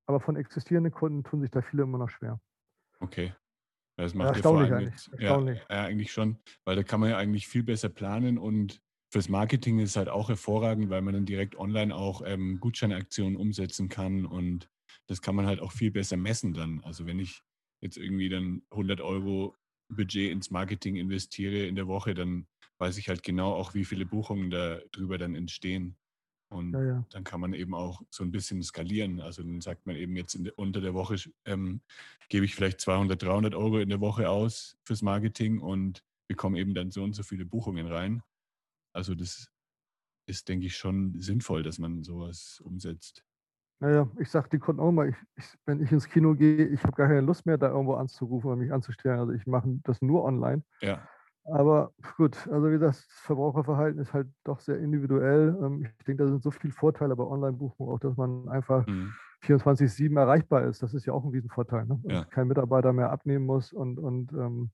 [0.08, 2.39] Aber von existierenden Kunden tun sich da viele immer noch schwer.
[2.99, 3.34] Okay.
[3.97, 5.12] Das macht ja, erstaunlich eigentlich.
[5.14, 5.60] Erstaunlich.
[5.70, 8.82] Ja, ja, eigentlich schon, weil da kann man ja eigentlich viel besser planen und
[9.12, 13.36] fürs Marketing ist es halt auch hervorragend, weil man dann direkt online auch ähm, Gutscheinaktionen
[13.36, 14.70] umsetzen kann und
[15.08, 16.82] das kann man halt auch viel besser messen dann.
[16.84, 17.41] Also wenn ich
[17.82, 19.56] jetzt irgendwie dann 100 Euro
[19.89, 22.47] Budget ins Marketing investiere in der Woche, dann
[22.78, 25.97] weiß ich halt genau auch, wie viele Buchungen da drüber dann entstehen.
[26.52, 27.06] Und ja, ja.
[27.12, 29.22] dann kann man eben auch so ein bisschen skalieren.
[29.22, 31.80] Also dann sagt man eben jetzt der, unter der Woche ähm,
[32.28, 36.74] gebe ich vielleicht 200, 300 Euro in der Woche aus fürs Marketing und bekomme eben
[36.74, 38.22] dann so und so viele Buchungen rein.
[38.93, 39.49] Also das
[40.28, 43.24] ist, denke ich, schon sinnvoll, dass man sowas umsetzt.
[43.80, 46.84] Naja, ich sage die Kunden auch mal, ich, ich, wenn ich ins Kino gehe, ich
[46.84, 49.20] habe gar keine Lust mehr, da irgendwo anzurufen oder mich anzustellen.
[49.20, 50.64] Also ich mache das nur online.
[50.82, 51.08] Ja.
[51.46, 55.58] Aber gut, also wie gesagt, das Verbraucherverhalten ist halt doch sehr individuell.
[55.62, 59.14] Ähm, ich denke, da sind so viele Vorteile bei Online-Buchungen, auch dass man einfach mhm.
[59.44, 60.84] 24-7 erreichbar ist.
[60.84, 61.86] Das ist ja auch ein Riesenvorteil.
[61.86, 62.00] Ne?
[62.04, 62.26] Ja.
[62.26, 64.72] Kein Mitarbeiter mehr abnehmen muss und, und ähm,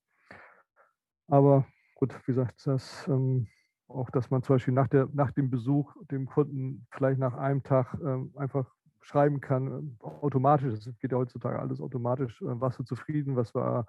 [1.28, 1.66] Aber
[1.96, 3.48] gut, wie gesagt, das, ähm,
[3.88, 7.64] auch, dass man zum Beispiel nach, der, nach dem Besuch dem Kunden vielleicht nach einem
[7.64, 8.70] Tag ähm, einfach
[9.02, 13.56] schreiben kann, äh, automatisch, es geht ja heutzutage alles automatisch, äh, warst du zufrieden, was
[13.56, 13.88] war,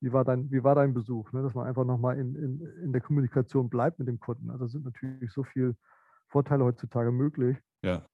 [0.00, 1.42] wie war dein, wie war dein Besuch, ne?
[1.42, 4.50] dass man einfach nochmal in, in, in der Kommunikation bleibt mit dem Kunden.
[4.50, 5.76] Also sind natürlich so viele
[6.28, 7.56] Vorteile heutzutage möglich.
[7.82, 8.04] Ja.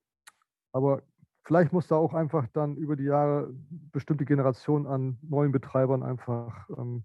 [0.72, 1.02] Aber
[1.42, 3.52] vielleicht muss da auch einfach dann über die Jahre
[3.92, 7.04] bestimmte Generationen an neuen Betreibern einfach ähm,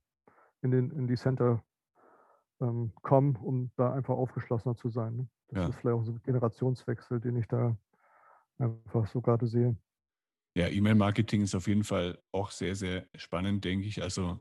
[0.61, 1.63] in, den, in die Center
[2.61, 5.15] ähm, kommen, um da einfach aufgeschlossener zu sein.
[5.15, 5.27] Ne?
[5.49, 5.69] Das Ja.
[5.69, 7.77] ist vielleicht auch so ein Generationswechsel, den ich da
[8.57, 9.75] einfach so gerade sehe.
[10.57, 14.01] Ja, E-Mail-Marketing ist auf jeden Fall auch sehr, sehr spannend, denke ich.
[14.01, 14.39] Also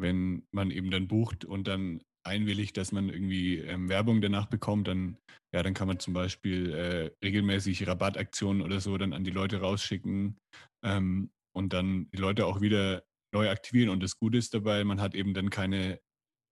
[0.00, 4.88] wenn man eben dann bucht und dann einwilligt, dass man irgendwie ähm, Werbung danach bekommt,
[4.88, 5.18] dann,
[5.52, 9.60] ja, dann kann man zum Beispiel äh, regelmäßig Rabattaktionen oder so dann an die Leute
[9.60, 10.38] rausschicken
[10.82, 13.90] ähm, und dann die Leute auch wieder neu aktivieren.
[13.90, 16.00] Und das Gute ist dabei, man hat eben dann keine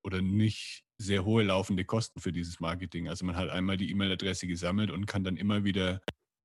[0.04, 3.08] oder nicht sehr hohe laufende Kosten für dieses Marketing.
[3.08, 6.00] Also man hat einmal die E-Mail-Adresse gesammelt und kann dann immer wieder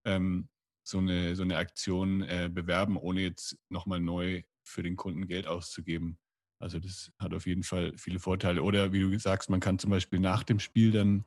[0.06, 0.48] ähm,
[0.88, 5.48] so, eine, so eine Aktion äh, bewerben, ohne jetzt nochmal neu für den Kunden Geld
[5.48, 6.18] auszugeben.
[6.60, 8.64] Also das hat auf jeden Fall viele Vorteile.
[8.64, 11.26] Oder wie du sagst, man kann zum Beispiel nach dem Spiel dann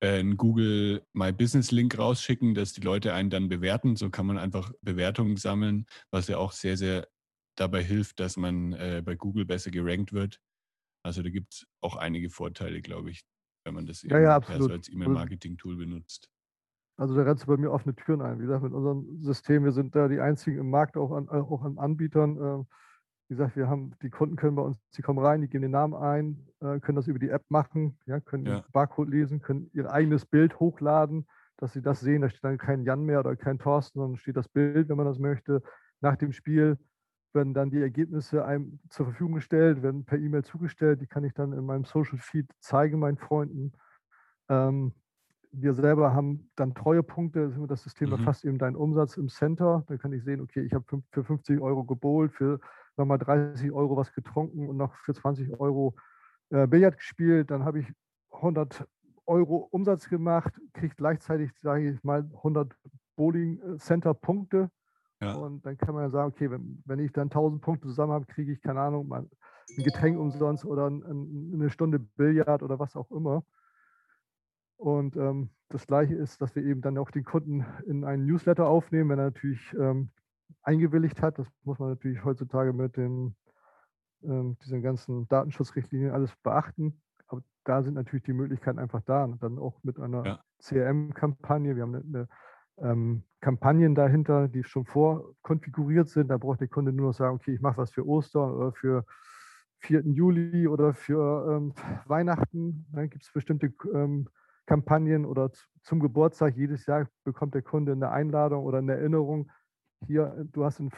[0.00, 3.96] äh, einen Google My Business Link rausschicken, dass die Leute einen dann bewerten.
[3.96, 7.08] So kann man einfach Bewertungen sammeln, was ja auch sehr, sehr
[7.56, 10.40] dabei hilft, dass man äh, bei Google besser gerankt wird.
[11.04, 13.22] Also da gibt es auch einige Vorteile, glaube ich,
[13.64, 16.30] wenn man das Ja, ja, so als E-Mail-Marketing-Tool benutzt.
[16.96, 18.38] Also da rennst du bei mir offene Türen ein.
[18.38, 21.62] Wie gesagt, mit unserem System, wir sind da die einzigen im Markt, auch an, auch
[21.62, 22.36] an Anbietern.
[22.36, 22.64] äh,
[23.32, 25.70] Wie gesagt, wir haben, die Kunden können bei uns, die kommen rein, die geben den
[25.70, 28.62] Namen ein, äh, können das über die App machen, ja, können Ja.
[28.66, 31.26] den Barcode lesen, können ihr eigenes Bild hochladen,
[31.56, 32.20] dass sie das sehen.
[32.20, 35.06] Da steht dann kein Jan mehr oder kein Thorsten, sondern steht das Bild, wenn man
[35.06, 35.62] das möchte.
[36.02, 36.76] Nach dem Spiel
[37.32, 41.00] werden dann die Ergebnisse einem zur Verfügung gestellt, werden per E-Mail zugestellt.
[41.00, 43.72] Die kann ich dann in meinem Social Feed zeigen, meinen Freunden.
[44.48, 44.92] Ähm,
[45.52, 48.12] wir selber haben dann Treuepunkte, das System Mhm.
[48.12, 49.84] erfasst eben deinen Umsatz im Center.
[49.86, 52.60] Dann kann ich sehen, okay, ich habe für 50 Euro gebowlt, für
[52.96, 55.94] nochmal 30 Euro was getrunken und noch für 20 Euro
[56.50, 57.50] äh, Billard gespielt.
[57.50, 57.92] Dann habe ich
[58.30, 58.86] 100
[59.26, 62.74] Euro Umsatz gemacht, kriege gleichzeitig, sage ich mal, 100
[63.16, 64.70] Bowling äh, Center Punkte.
[65.20, 65.34] Ja.
[65.34, 68.26] Und dann kann man ja sagen, okay, wenn, wenn ich dann 1000 Punkte zusammen habe,
[68.26, 69.28] kriege ich, keine Ahnung, mal
[69.76, 73.44] ein Getränk umsonst oder ein, eine Stunde Billard oder was auch immer.
[74.76, 78.66] Und ähm, das Gleiche ist, dass wir eben dann auch den Kunden in einen Newsletter
[78.66, 80.10] aufnehmen, wenn er natürlich ähm,
[80.62, 81.38] eingewilligt hat.
[81.38, 83.34] Das muss man natürlich heutzutage mit den,
[84.22, 87.00] ähm, diesen ganzen Datenschutzrichtlinien alles beachten.
[87.28, 89.24] Aber da sind natürlich die Möglichkeiten einfach da.
[89.24, 90.40] Und dann auch mit einer Ja.
[90.60, 91.76] CRM-Kampagne.
[91.76, 92.28] Wir haben eine, eine
[92.78, 96.28] ähm, Kampagnen dahinter, die schon vorkonfiguriert sind.
[96.28, 99.04] Da braucht der Kunde nur noch sagen, okay, ich mache was für Ostern oder für
[99.80, 100.02] 4.
[100.06, 101.74] Juli oder für ähm,
[102.06, 102.86] Weihnachten.
[102.92, 104.28] Dann gibt es bestimmte ähm,
[104.66, 105.50] Kampagnen oder
[105.82, 106.56] zum Geburtstag.
[106.56, 109.50] Jedes Jahr bekommt der Kunde eine Einladung oder eine Erinnerung.
[110.06, 110.90] Hier, äh, du hast in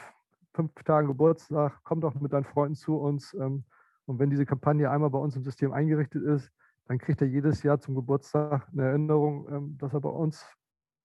[0.55, 3.35] fünf Tagen Geburtstag, komm doch mit deinen Freunden zu uns.
[3.35, 3.65] Ähm,
[4.07, 6.51] und wenn diese Kampagne einmal bei uns im System eingerichtet ist,
[6.87, 10.47] dann kriegt er jedes Jahr zum Geburtstag eine Erinnerung, ähm, dass er bei uns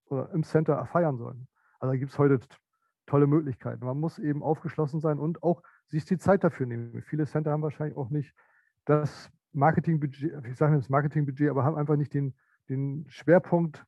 [0.06, 1.36] oder im Center feiern soll.
[1.78, 2.40] Also da gibt es heute
[3.06, 3.84] tolle Möglichkeiten.
[3.84, 7.02] Man muss eben aufgeschlossen sein und auch sich die Zeit dafür nehmen.
[7.02, 8.34] Viele Center haben wahrscheinlich auch nicht
[8.84, 12.34] das Marketingbudget, ich sage nicht das Marketingbudget, aber haben einfach nicht den,
[12.68, 13.84] den Schwerpunkt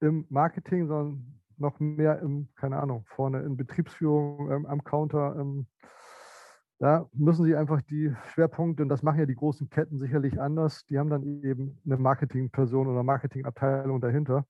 [0.00, 5.36] im Marketing, sondern noch mehr im, keine Ahnung, vorne in Betriebsführung, ähm, am Counter.
[5.38, 5.66] Ähm,
[6.78, 10.84] da müssen sie einfach die Schwerpunkte, und das machen ja die großen Ketten sicherlich anders,
[10.86, 14.46] die haben dann eben eine Marketingperson oder Marketingabteilung dahinter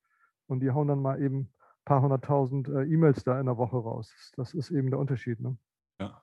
[0.49, 1.51] und die hauen dann mal eben ein
[1.85, 4.33] paar hunderttausend äh, E-Mails da in der Woche raus.
[4.37, 5.39] Das ist eben der Unterschied.
[5.41, 5.57] Ne?
[6.01, 6.23] Ja.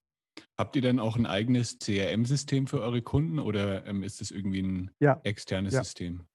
[0.57, 4.61] Habt ihr denn auch ein eigenes CRM-System für eure Kunden oder ähm, ist das irgendwie
[4.61, 5.21] ein Ja.
[5.23, 5.83] externes Ja.
[5.83, 6.25] System?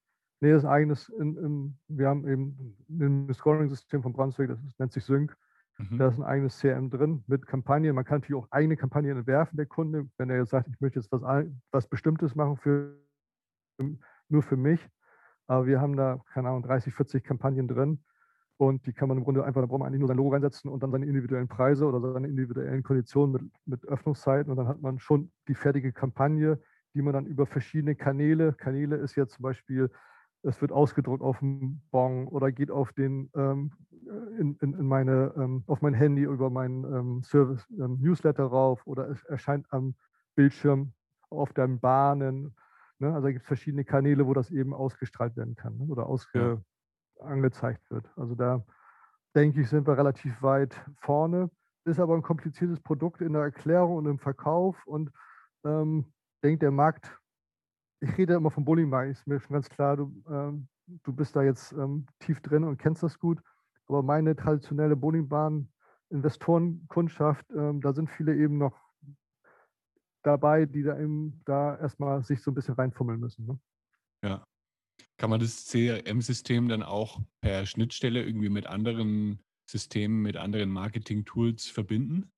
[0.40, 4.62] Nee, das ist ein eigenes, in, in, wir haben eben ein Scoring-System von Brunswick, das
[4.62, 5.36] ist, nennt sich Sync.
[5.78, 5.98] Mhm.
[5.98, 7.94] Da ist ein eigenes CRM drin mit Kampagnen.
[7.94, 10.98] Man kann natürlich auch eigene Kampagnen entwerfen, der Kunde, wenn er jetzt sagt, ich möchte
[10.98, 11.22] jetzt was,
[11.70, 12.96] was Bestimmtes machen für
[14.28, 14.86] nur für mich.
[15.46, 18.00] Aber wir haben da, keine Ahnung, 30, 40 Kampagnen drin.
[18.58, 20.68] Und die kann man im Grunde einfach, da braucht man eigentlich nur sein Logo reinsetzen
[20.68, 24.50] und dann seine individuellen Preise oder seine individuellen Konditionen mit, mit Öffnungszeiten.
[24.50, 26.60] Und dann hat man schon die fertige Kampagne,
[26.94, 29.90] die man dann über verschiedene Kanäle, Kanäle ist jetzt zum Beispiel,
[30.48, 33.72] es wird ausgedruckt auf dem Bon oder geht auf den ähm,
[34.38, 38.86] in, in, in meine, ähm, auf mein Handy über meinen ähm, Service ähm, Newsletter rauf
[38.86, 39.94] oder es erscheint am
[40.34, 40.92] Bildschirm
[41.30, 42.54] auf deinen Bahnen.
[42.98, 43.12] Ne?
[43.12, 45.84] Also gibt es verschiedene Kanäle, wo das eben ausgestrahlt werden kann ne?
[45.84, 46.62] oder ausge,
[47.20, 48.06] angezeigt wird.
[48.16, 48.64] Also da
[49.34, 51.50] denke ich, sind wir relativ weit vorne.
[51.84, 55.10] Ist aber ein kompliziertes Produkt in der Erklärung und im Verkauf und
[55.64, 56.06] ähm,
[56.42, 57.18] denkt der Markt
[58.00, 61.42] ich rede immer vom Bowlingmarkt, ist mir schon ganz klar, du, ähm, du bist da
[61.42, 63.40] jetzt ähm, tief drin und kennst das gut.
[63.86, 65.68] Aber meine traditionelle Bowlingbahn,
[66.10, 68.78] Investorenkundschaft, ähm, da sind viele eben noch
[70.22, 73.46] dabei, die da eben da erstmal sich so ein bisschen reinfummeln müssen.
[73.46, 73.58] Ne?
[74.24, 74.44] Ja.
[75.16, 81.68] Kann man das CRM-System dann auch per Schnittstelle irgendwie mit anderen Systemen, mit anderen Marketing-Tools
[81.68, 82.30] verbinden?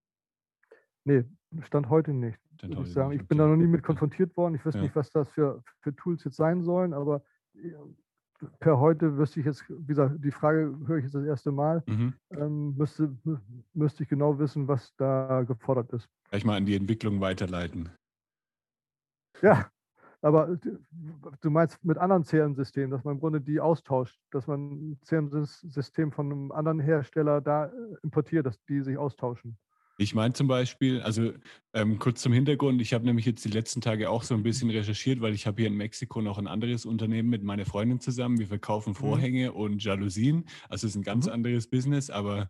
[1.05, 1.25] Nee,
[1.63, 2.39] Stand heute nicht.
[2.63, 3.13] Heute ich, sagen.
[3.13, 4.55] Ich bin da noch nie mit konfrontiert worden.
[4.55, 4.83] Ich weiß ja.
[4.83, 7.23] nicht, was das für, für Tools jetzt sein sollen, aber
[8.59, 11.83] per heute wüsste ich jetzt, wie gesagt, die Frage höre ich jetzt das erste Mal,
[11.87, 12.15] mhm.
[12.31, 13.15] ähm, müsste,
[13.75, 16.09] müsste ich genau wissen, was da gefordert ist.
[16.31, 17.91] Gleich mal an die Entwicklung weiterleiten.
[19.43, 19.71] Ja,
[20.23, 20.59] aber
[21.41, 26.13] du meinst mit anderen CRM-Systemen, dass man im Grunde die austauscht, dass man ein CRM-System
[26.13, 27.71] von einem anderen Hersteller da äh,
[28.03, 29.57] importiert, dass die sich austauschen.
[30.01, 31.35] Ich meine zum Beispiel, also
[31.75, 34.71] ähm, kurz zum Hintergrund, ich habe nämlich jetzt die letzten Tage auch so ein bisschen
[34.71, 38.39] recherchiert, weil ich habe hier in Mexiko noch ein anderes Unternehmen mit meiner Freundin zusammen.
[38.39, 38.95] Wir verkaufen mhm.
[38.95, 39.57] Vorhänge mhm.
[39.57, 40.47] und Jalousien.
[40.71, 41.33] Also es ist ein ganz mhm.
[41.33, 42.49] anderes Business, aber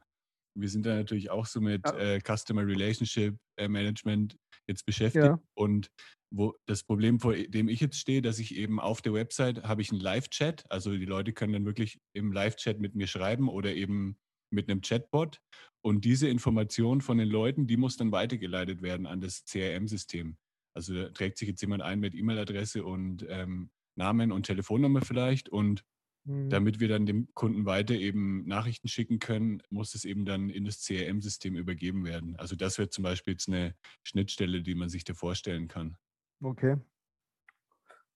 [0.57, 1.99] wir sind da natürlich auch so mit ja.
[1.99, 4.37] äh, Customer Relationship äh, Management
[4.69, 5.25] jetzt beschäftigt.
[5.25, 5.43] Ja.
[5.55, 5.91] Und
[6.33, 9.83] wo das Problem, vor dem ich jetzt stehe, dass ich eben auf der Website habe
[9.83, 10.71] ich einen Live-Chat.
[10.71, 14.17] Also die Leute können dann wirklich im Live-Chat mit mir schreiben oder eben
[14.51, 15.41] mit einem Chatbot.
[15.83, 20.37] Und diese Information von den Leuten, die muss dann weitergeleitet werden an das CRM-System.
[20.75, 25.49] Also da trägt sich jetzt jemand ein mit E-Mail-Adresse und ähm, Namen und Telefonnummer vielleicht.
[25.49, 25.85] Und
[26.25, 26.51] mhm.
[26.51, 30.65] damit wir dann dem Kunden weiter eben Nachrichten schicken können, muss es eben dann in
[30.65, 32.37] das CRM-System übergeben werden.
[32.37, 35.97] Also das wäre zum Beispiel jetzt eine Schnittstelle, die man sich da vorstellen kann.
[36.43, 36.77] Okay.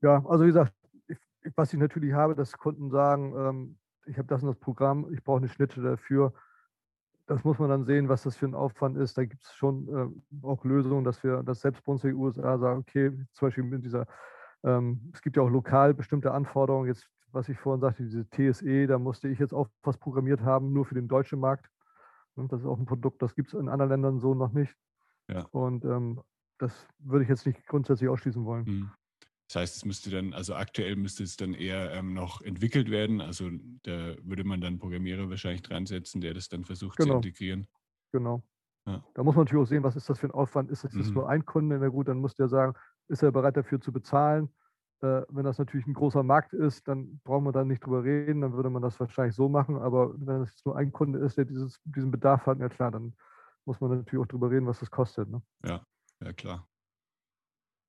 [0.03, 0.74] Ja, also wie gesagt,
[1.09, 1.18] ich,
[1.57, 5.22] was ich natürlich habe, dass Kunden sagen, ähm, ich habe das und das Programm, ich
[5.22, 6.32] brauche eine Schnittstelle dafür.
[7.26, 9.16] Das muss man dann sehen, was das für ein Aufwand ist.
[9.16, 12.18] Da gibt es schon äh, auch Lösungen, dass wir, dass selbst bei uns in den
[12.18, 14.07] USA sagen, okay, zum Beispiel mit dieser,
[14.62, 18.86] ähm, es gibt ja auch lokal bestimmte Anforderungen, jetzt, was ich vorhin sagte, diese TSE,
[18.86, 21.70] da musste ich jetzt auch was programmiert haben, nur für den deutschen Markt.
[22.34, 24.76] Und das ist auch ein Produkt, das gibt es in anderen Ländern so noch nicht.
[25.28, 25.46] Ja.
[25.50, 26.20] Und ähm,
[26.59, 28.64] das würde ich jetzt nicht grundsätzlich ausschließen wollen.
[28.64, 28.90] Mhm.
[29.49, 33.20] Das heißt, es müsste dann, also aktuell müsste es dann eher ähm, noch entwickelt werden.
[33.20, 33.51] Also
[33.82, 37.20] da würde man dann Programmierer wahrscheinlich dran setzen, der das dann versucht genau.
[37.20, 37.66] zu integrieren.
[38.12, 38.42] Genau.
[38.86, 39.05] Ja.
[39.14, 40.70] Da muss man natürlich auch sehen, was ist das für ein Aufwand.
[40.70, 41.14] Ist das jetzt mhm.
[41.14, 41.78] nur ein Kunde?
[41.78, 42.74] Na gut, dann muss der sagen,
[43.09, 44.49] ist er bereit dafür zu bezahlen?
[45.03, 48.40] Äh, wenn das natürlich ein großer Markt ist, dann brauchen wir da nicht drüber reden,
[48.40, 49.76] dann würde man das wahrscheinlich so machen.
[49.76, 53.14] Aber wenn es nur ein Kunde ist, der dieses, diesen Bedarf hat, ja klar, dann
[53.66, 55.28] muss man natürlich auch drüber reden, was das kostet.
[55.28, 55.42] Ne?
[55.64, 55.84] Ja,
[56.22, 56.66] ja klar.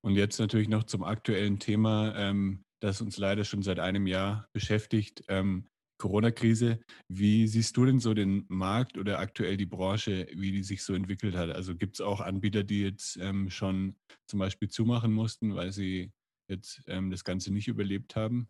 [0.06, 4.46] Und jetzt natürlich noch zum aktuellen Thema, ähm, das uns leider schon seit einem Jahr
[4.52, 5.66] beschäftigt, ähm,
[5.98, 6.78] Corona-Krise.
[7.08, 10.94] Wie siehst du denn so den Markt oder aktuell die Branche, wie die sich so
[10.94, 11.50] entwickelt hat?
[11.50, 13.96] Also gibt es auch Anbieter, die jetzt ähm, schon
[14.28, 16.12] zum Beispiel zumachen mussten, weil sie
[16.48, 18.48] jetzt ähm, das Ganze nicht überlebt haben?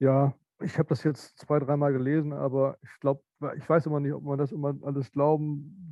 [0.00, 3.22] Ja, ich habe das jetzt zwei, dreimal gelesen, aber ich glaube,
[3.56, 5.85] ich weiß immer nicht, ob man das immer alles glauben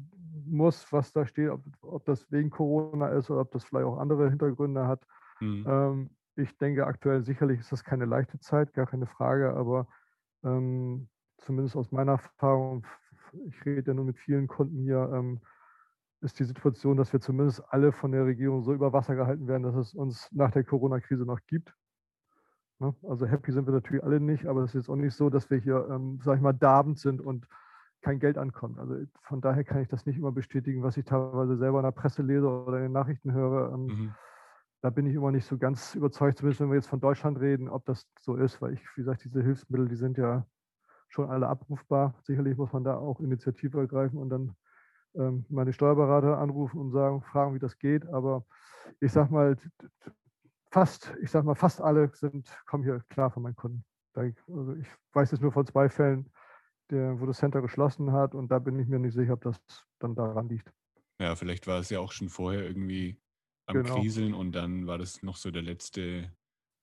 [0.47, 3.99] muss, was da steht, ob, ob, das wegen Corona ist oder ob das vielleicht auch
[3.99, 5.07] andere Hintergründe hat.
[5.41, 5.65] Mhm.
[5.69, 9.87] Ähm, ich denke, aktuell sicherlich ist das keine leichte Zeit, gar keine Frage, aber
[10.43, 12.87] ähm, zumindest aus meiner Erfahrung,
[13.47, 15.41] ich rede ja nur mit vielen Kunden hier, ähm,
[16.21, 19.63] ist die Situation, dass wir zumindest alle von der Regierung so über Wasser gehalten werden,
[19.63, 21.75] dass es uns nach der Corona-Krise noch gibt.
[22.79, 22.95] Ne?
[23.03, 25.51] Also happy sind wir natürlich alle nicht, aber es ist jetzt auch nicht so, dass
[25.51, 27.47] wir hier, ähm, sag ich mal, darbend sind und
[28.05, 28.79] kein Geld ankommt.
[28.79, 31.91] Also von daher kann ich das nicht immer bestätigen, was ich teilweise selber in der
[31.91, 33.73] Presse lese oder in den Nachrichten höre.
[33.73, 34.15] Ähm, mhm.
[34.83, 37.71] Da bin ich immer nicht so ganz überzeugt, zumindest wenn wir jetzt von Deutschland reden,
[37.71, 40.47] ob das so ist, weil ich, wie gesagt, diese Hilfsmittel, die sind ja
[41.09, 42.15] schon alle abrufbar.
[42.25, 44.55] Sicherlich muss man da auch Initiative ergreifen und dann
[45.15, 48.07] ähm, meine Steuerberater anrufen und sagen, fragen, wie das geht.
[48.09, 48.45] Aber
[49.01, 49.57] ich sag mal,
[50.71, 53.83] fast, ich sag mal, fast alle sind, kommen hier klar von meinen Kunden.
[54.15, 56.31] Also ich weiß jetzt nur von zwei Fällen,
[56.91, 58.35] der, wo das Center geschlossen hat.
[58.35, 59.61] Und da bin ich mir nicht sicher, ob das
[59.99, 60.73] dann daran liegt.
[61.21, 63.21] Ja, vielleicht war es ja auch schon vorher irgendwie
[63.67, 63.95] am genau.
[63.97, 66.31] Kriseln und dann war das noch so der letzte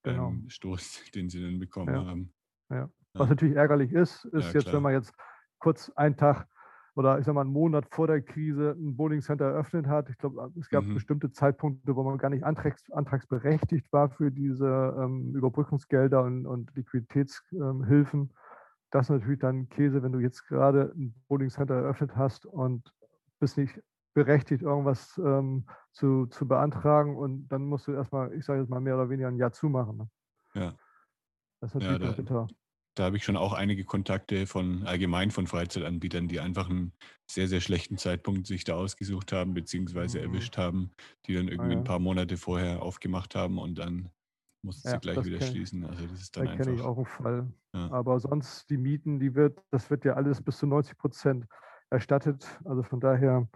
[0.03, 0.29] genau.
[0.29, 2.05] ähm, Stoß, den sie dann bekommen ja.
[2.05, 2.33] haben.
[2.69, 2.89] Ja.
[3.13, 4.75] Was natürlich ärgerlich ist, ist ja, jetzt, klar.
[4.75, 5.13] wenn man jetzt
[5.59, 6.47] kurz einen Tag
[6.95, 10.09] oder ich sag mal einen Monat vor der Krise ein Bowling Center eröffnet hat.
[10.09, 10.95] Ich glaube, es gab mhm.
[10.95, 16.75] bestimmte Zeitpunkte, wo man gar nicht antrags, antragsberechtigt war für diese ähm, Überbrückungsgelder und, und
[16.75, 18.21] Liquiditätshilfen.
[18.21, 18.29] Ähm,
[18.91, 22.93] das ist natürlich dann Käse, wenn du jetzt gerade ein Bowling Center eröffnet hast und
[23.39, 23.81] bist nicht
[24.13, 28.81] berechtigt, irgendwas ähm, zu, zu beantragen und dann musst du erstmal, ich sage jetzt mal
[28.81, 29.97] mehr oder weniger ein Jahr zumachen.
[29.97, 30.09] Ne?
[30.53, 30.75] Ja.
[31.61, 32.47] Das ist natürlich ja, da, bitter.
[32.95, 36.91] Da habe ich schon auch einige Kontakte von allgemein von Freizeitanbietern, die einfach einen
[37.29, 40.25] sehr, sehr schlechten Zeitpunkt sich da ausgesucht haben, beziehungsweise mhm.
[40.25, 40.91] erwischt haben,
[41.25, 41.77] die dann irgendwie ah, ja.
[41.77, 44.09] ein paar Monate vorher aufgemacht haben und dann
[44.63, 45.85] mussten sie gleich wieder schließen.
[45.85, 47.53] Also das ist dann da kenne ich auch einen Fall.
[47.73, 47.91] Ja.
[47.91, 51.45] Aber sonst die Mieten, die wird, das wird ja alles bis zu 90 Prozent
[51.89, 52.47] erstattet.
[52.65, 53.47] Also von daher,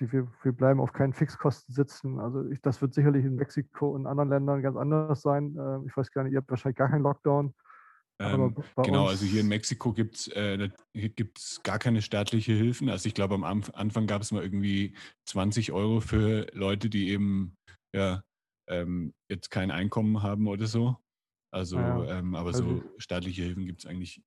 [0.00, 2.18] die, wir, wir bleiben auf keinen Fixkosten sitzen.
[2.18, 5.56] Also ich, das wird sicherlich in Mexiko und anderen Ländern ganz anders sein.
[5.56, 7.54] Äh, ich weiß gar nicht, ihr habt wahrscheinlich gar keinen Lockdown.
[8.20, 10.68] Ähm, genau, also hier in Mexiko gibt es äh,
[11.62, 12.90] gar keine staatliche Hilfen.
[12.90, 14.94] Also ich glaube, am Anfang gab es mal irgendwie
[15.24, 17.56] 20 Euro für Leute, die eben
[17.94, 18.22] ja,
[18.70, 20.96] ähm, jetzt kein Einkommen haben oder so.
[21.52, 24.22] Also, ja, ähm, aber also so staatliche Hilfen gibt es eigentlich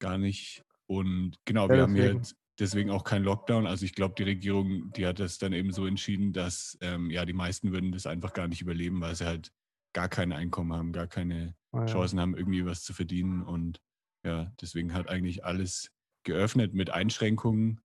[0.00, 0.64] gar nicht.
[0.86, 3.66] Und genau, wir ja, haben jetzt deswegen auch keinen Lockdown.
[3.66, 7.24] Also ich glaube, die Regierung, die hat das dann eben so entschieden, dass ähm, ja
[7.24, 9.52] die meisten würden das einfach gar nicht überleben, weil sie halt
[9.92, 11.86] gar kein Einkommen haben, gar keine ah, ja.
[11.86, 13.42] Chancen haben, irgendwie was zu verdienen.
[13.42, 13.80] Und
[14.24, 15.90] ja, deswegen hat eigentlich alles
[16.24, 17.80] geöffnet mit Einschränkungen.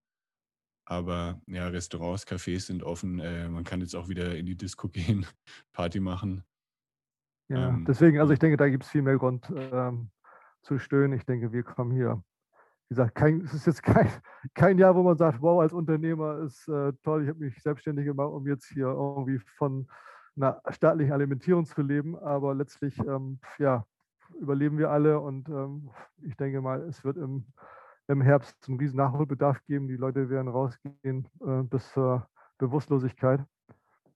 [0.85, 3.19] Aber ja, Restaurants, Cafés sind offen.
[3.19, 5.25] Äh, man kann jetzt auch wieder in die Disco gehen,
[5.73, 6.43] Party machen.
[7.47, 10.09] Ja, ähm, deswegen, also ich denke, da gibt es viel mehr Grund ähm,
[10.61, 11.17] zu stöhnen.
[11.17, 12.23] Ich denke, wir kommen hier.
[12.87, 14.09] Wie gesagt, kein, es ist jetzt kein,
[14.53, 18.05] kein Jahr, wo man sagt, wow, als Unternehmer ist äh, toll, ich habe mich selbstständig
[18.05, 19.87] gemacht, um jetzt hier irgendwie von
[20.35, 22.15] einer staatlichen Alimentierung zu leben.
[22.17, 23.85] Aber letztlich, ähm, ja,
[24.39, 25.89] überleben wir alle und ähm,
[26.21, 27.45] ich denke mal, es wird im
[28.07, 29.87] im Herbst einen riesen Nachholbedarf geben.
[29.87, 32.27] Die Leute werden rausgehen äh, bis zur
[32.57, 33.43] Bewusstlosigkeit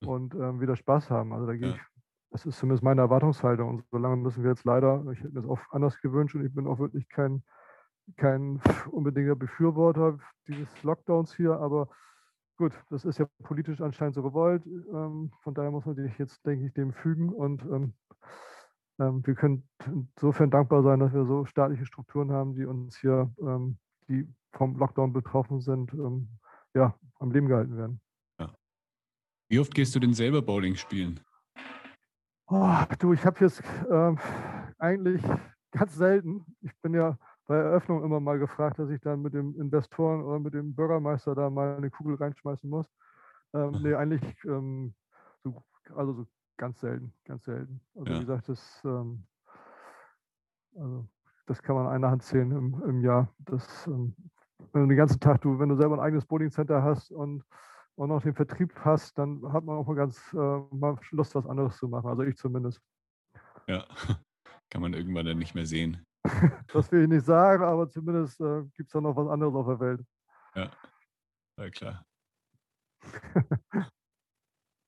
[0.06, 1.34] und äh, wieder Spaß haben.
[1.34, 1.76] Also da gehe ja.
[1.76, 1.82] ich,
[2.32, 3.70] das ist zumindest meine Erwartungshaltung.
[3.70, 6.54] Und solange müssen wir jetzt leider, ich hätte mir das auch anders gewünscht und ich
[6.54, 7.44] bin auch wirklich kein,
[8.18, 8.62] kein
[8.92, 11.90] unbedingter Befürworter dieses Lockdowns hier, aber
[12.58, 14.66] gut, das ist ja politisch anscheinend so gewollt.
[14.66, 17.94] Ähm, von daher muss man sich jetzt, denke ich, dem fügen und ähm,
[19.00, 23.78] wir können insofern dankbar sein, dass wir so staatliche Strukturen haben, die uns hier, ähm,
[24.10, 26.28] die vom Lockdown betroffen sind, ähm,
[26.74, 28.02] ja, am Leben gehalten werden.
[28.40, 28.54] Ja.
[29.50, 31.20] Wie oft gehst du denn selber Bowling spielen?
[32.48, 34.16] Oh, du, ich habe jetzt äh,
[34.80, 35.22] eigentlich
[35.72, 36.46] ganz selten.
[36.62, 40.40] Ich bin ja bei Eröffnung immer mal gefragt, dass ich dann mit dem Investoren oder
[40.40, 42.88] mit dem Bürgermeister da mal eine Kugel reinschmeißen muss.
[43.54, 44.94] Ähm, nee, eigentlich ähm,
[45.44, 45.64] so,
[45.96, 46.28] also so
[46.60, 47.80] Ganz selten, ganz selten.
[47.96, 48.16] Also ja.
[48.16, 49.24] wie gesagt, das, ähm,
[50.76, 51.08] also
[51.46, 53.34] das kann man einer Hand zählen im, im Jahr.
[53.40, 54.14] Das, ähm,
[54.74, 57.46] wenn du den ganzen Tag, du, wenn du selber ein eigenes Bowling Center hast und,
[57.96, 61.48] und noch den Vertrieb hast, dann hat man auch mal ganz äh, mal Lust, was
[61.48, 62.10] anderes zu machen.
[62.10, 62.82] Also ich zumindest.
[63.68, 63.86] Ja,
[64.70, 66.06] kann man irgendwann dann nicht mehr sehen.
[66.74, 69.66] das will ich nicht sagen, aber zumindest äh, gibt es da noch was anderes auf
[69.66, 70.02] der Welt.
[70.56, 70.72] Ja,
[71.58, 72.06] ja klar.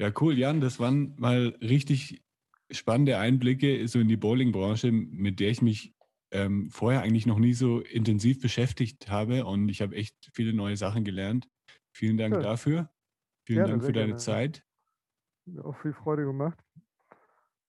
[0.01, 0.61] Ja, cool, Jan.
[0.61, 2.23] Das waren mal richtig
[2.71, 5.93] spannende Einblicke so in die Bowling-Branche, mit der ich mich
[6.31, 9.45] ähm, vorher eigentlich noch nie so intensiv beschäftigt habe.
[9.45, 11.47] Und ich habe echt viele neue Sachen gelernt.
[11.91, 12.39] Vielen Dank ja.
[12.39, 12.89] dafür.
[13.45, 14.19] Vielen gerne, Dank für deine gerne.
[14.19, 14.63] Zeit.
[15.45, 16.57] Mir auch viel Freude gemacht.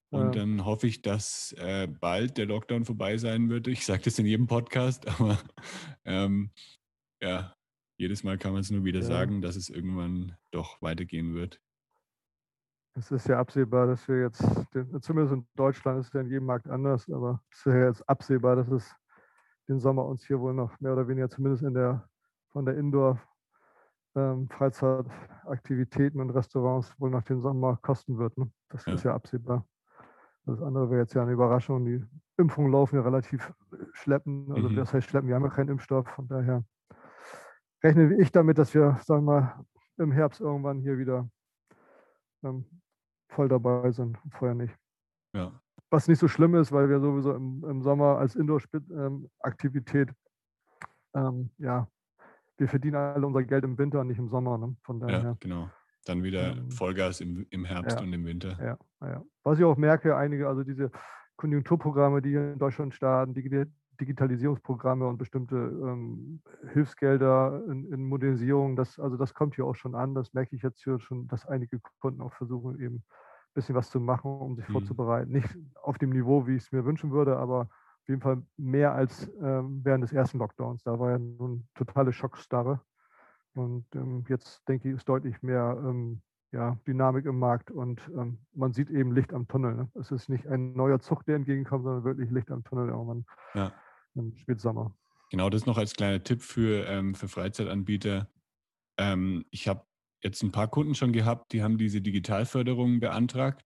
[0.09, 0.33] Und ähm.
[0.33, 3.68] dann hoffe ich, dass äh, bald der Lockdown vorbei sein wird.
[3.68, 5.39] Ich sage das in jedem Podcast, aber
[6.07, 6.51] ähm,
[7.20, 7.55] ja,
[7.99, 9.07] jedes Mal kann man es nur wieder ja.
[9.07, 11.61] sagen, dass es irgendwann doch weitergehen wird.
[12.95, 14.45] Es ist ja absehbar, dass wir jetzt,
[15.01, 18.09] zumindest in Deutschland ist es ja in jedem Markt anders, aber es ist ja jetzt
[18.09, 18.95] absehbar, dass es
[19.68, 22.07] den Sommer uns hier wohl noch mehr oder weniger zumindest in der
[22.53, 23.18] von der Indoor
[24.14, 28.36] ähm, Freizeitaktivitäten und Restaurants wohl nach dem Sommer kosten wird.
[28.36, 28.51] Ne?
[28.68, 28.93] Das ja.
[28.93, 29.66] ist ja absehbar.
[30.45, 31.84] Das andere wäre jetzt ja eine Überraschung.
[31.84, 32.05] Die
[32.36, 33.53] Impfungen laufen ja relativ
[33.93, 34.53] schleppen.
[34.53, 34.76] Also mhm.
[34.76, 36.09] das heißt schleppen, wir haben ja keinen Impfstoff.
[36.09, 36.64] Von daher
[37.82, 39.64] rechne ich damit, dass wir, sagen wir mal,
[39.99, 41.28] im Herbst irgendwann hier wieder
[42.43, 42.66] ähm,
[43.33, 44.74] voll dabei sind, vorher nicht.
[45.35, 45.61] Ja.
[45.91, 50.11] Was nicht so schlimm ist, weil wir sowieso im, im Sommer als Indoor-Aktivität,
[51.14, 51.89] ähm, ja,
[52.59, 54.57] wir verdienen alle unser Geld im Winter, nicht im Sommer.
[54.59, 54.76] Ne?
[54.85, 55.22] Von daher.
[55.22, 55.70] Ja, genau.
[56.05, 58.59] Dann wieder ähm, Vollgas im, im Herbst ja, und im Winter.
[58.61, 59.24] Ja, ja.
[59.45, 60.91] Was ich auch merke, einige, also diese
[61.37, 63.43] Konjunkturprogramme, die hier in Deutschland starten, die
[64.01, 66.40] Digitalisierungsprogramme und bestimmte ähm,
[66.72, 70.14] Hilfsgelder in, in, Modernisierung, das, also das kommt hier auch schon an.
[70.14, 73.90] Das merke ich jetzt hier schon, dass einige Kunden auch versuchen, eben ein bisschen was
[73.90, 74.72] zu machen, um sich mhm.
[74.72, 75.32] vorzubereiten.
[75.32, 78.95] Nicht auf dem Niveau, wie ich es mir wünschen würde, aber auf jeden Fall mehr
[78.95, 80.82] als ähm, während des ersten Lockdowns.
[80.82, 82.80] Da war ja nun totale Schockstarre.
[83.55, 86.22] Und ähm, jetzt denke ich, ist deutlich mehr ähm,
[86.53, 89.74] ja, Dynamik im Markt und ähm, man sieht eben Licht am Tunnel.
[89.74, 89.90] Ne?
[89.94, 93.24] Es ist nicht ein neuer Zug, der entgegenkommt, sondern wirklich Licht am Tunnel irgendwann.
[93.55, 93.72] Ja
[94.14, 94.94] im Spätsommer.
[95.30, 98.28] Genau, das noch als kleiner Tipp für, ähm, für Freizeitanbieter.
[98.98, 99.86] Ähm, ich habe
[100.22, 103.64] jetzt ein paar Kunden schon gehabt, die haben diese Digitalförderung beantragt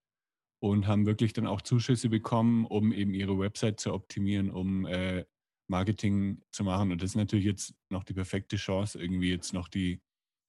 [0.60, 5.24] und haben wirklich dann auch Zuschüsse bekommen, um eben ihre Website zu optimieren, um äh,
[5.68, 6.92] Marketing zu machen.
[6.92, 10.00] Und das ist natürlich jetzt noch die perfekte Chance, irgendwie jetzt noch die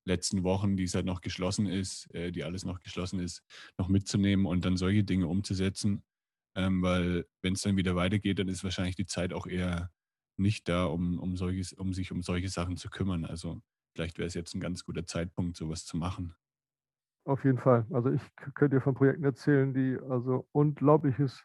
[0.08, 3.44] letzten Wochen, die es halt noch geschlossen ist, äh, die alles noch geschlossen ist,
[3.78, 6.04] noch mitzunehmen und dann solche Dinge umzusetzen.
[6.56, 9.92] ähm, weil wenn es dann wieder weitergeht, dann ist wahrscheinlich die Zeit auch eher
[10.38, 13.26] nicht da, um, um, solches, um sich um solche Sachen zu kümmern.
[13.26, 13.62] Also
[13.96, 16.36] vielleicht wäre es jetzt ein ganz guter Zeitpunkt, sowas zu machen.
[17.26, 17.86] Auf jeden Fall.
[17.92, 18.22] Also ich
[18.56, 21.44] könnte dir von Projekten erzählen, die also unglaubliches,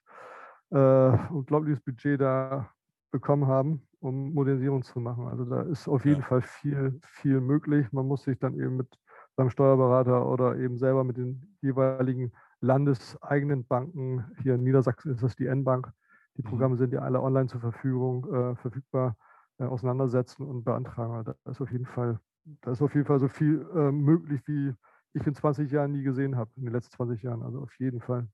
[0.70, 2.72] äh, unglaubliches Budget da
[3.10, 5.28] bekommen haben, um Modernisierung zu machen.
[5.28, 6.26] Also da ist auf jeden ja.
[6.26, 7.92] Fall viel, viel möglich.
[7.92, 8.98] Man muss sich dann eben mit
[9.36, 15.36] beim Steuerberater oder eben selber mit den jeweiligen landeseigenen Banken, hier in Niedersachsen ist das
[15.36, 15.90] die N-Bank,
[16.36, 16.48] die mhm.
[16.48, 19.16] Programme sind ja alle online zur Verfügung, äh, verfügbar,
[19.58, 21.24] äh, auseinandersetzen und beantragen.
[21.24, 22.20] Da ist auf jeden Fall,
[22.62, 24.74] da ist auf jeden Fall so viel äh, möglich, wie
[25.14, 27.42] ich in 20 Jahren nie gesehen habe, in den letzten 20 Jahren.
[27.42, 28.28] Also auf jeden Fall.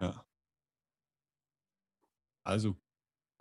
[0.00, 0.24] Ja.
[2.44, 2.76] Also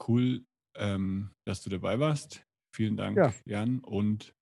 [0.08, 0.46] cool,
[0.76, 2.46] ähm, dass du dabei warst.
[2.76, 3.34] Vielen Dank, ja.
[3.46, 4.36] Jan, und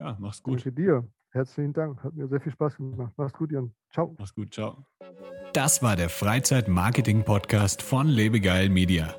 [0.00, 0.58] ja, mach's gut.
[0.58, 1.08] Danke dir.
[1.30, 2.02] Herzlichen Dank.
[2.02, 3.12] Hat mir sehr viel Spaß gemacht.
[3.16, 3.72] Mach's gut, Jan.
[3.92, 4.14] Ciao.
[4.18, 4.54] Mach's gut.
[4.54, 4.86] Ciao.
[5.52, 9.14] Das war der Freizeit-Marketing-Podcast von Lebegeil Media.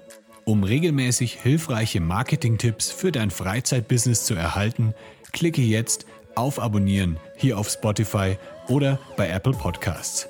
[0.46, 4.94] Um regelmäßig hilfreiche Marketing-Tipps für dein Freizeitbusiness zu erhalten,
[5.34, 8.38] klicke jetzt auf Abonnieren hier auf Spotify
[8.68, 10.30] oder bei Apple Podcasts.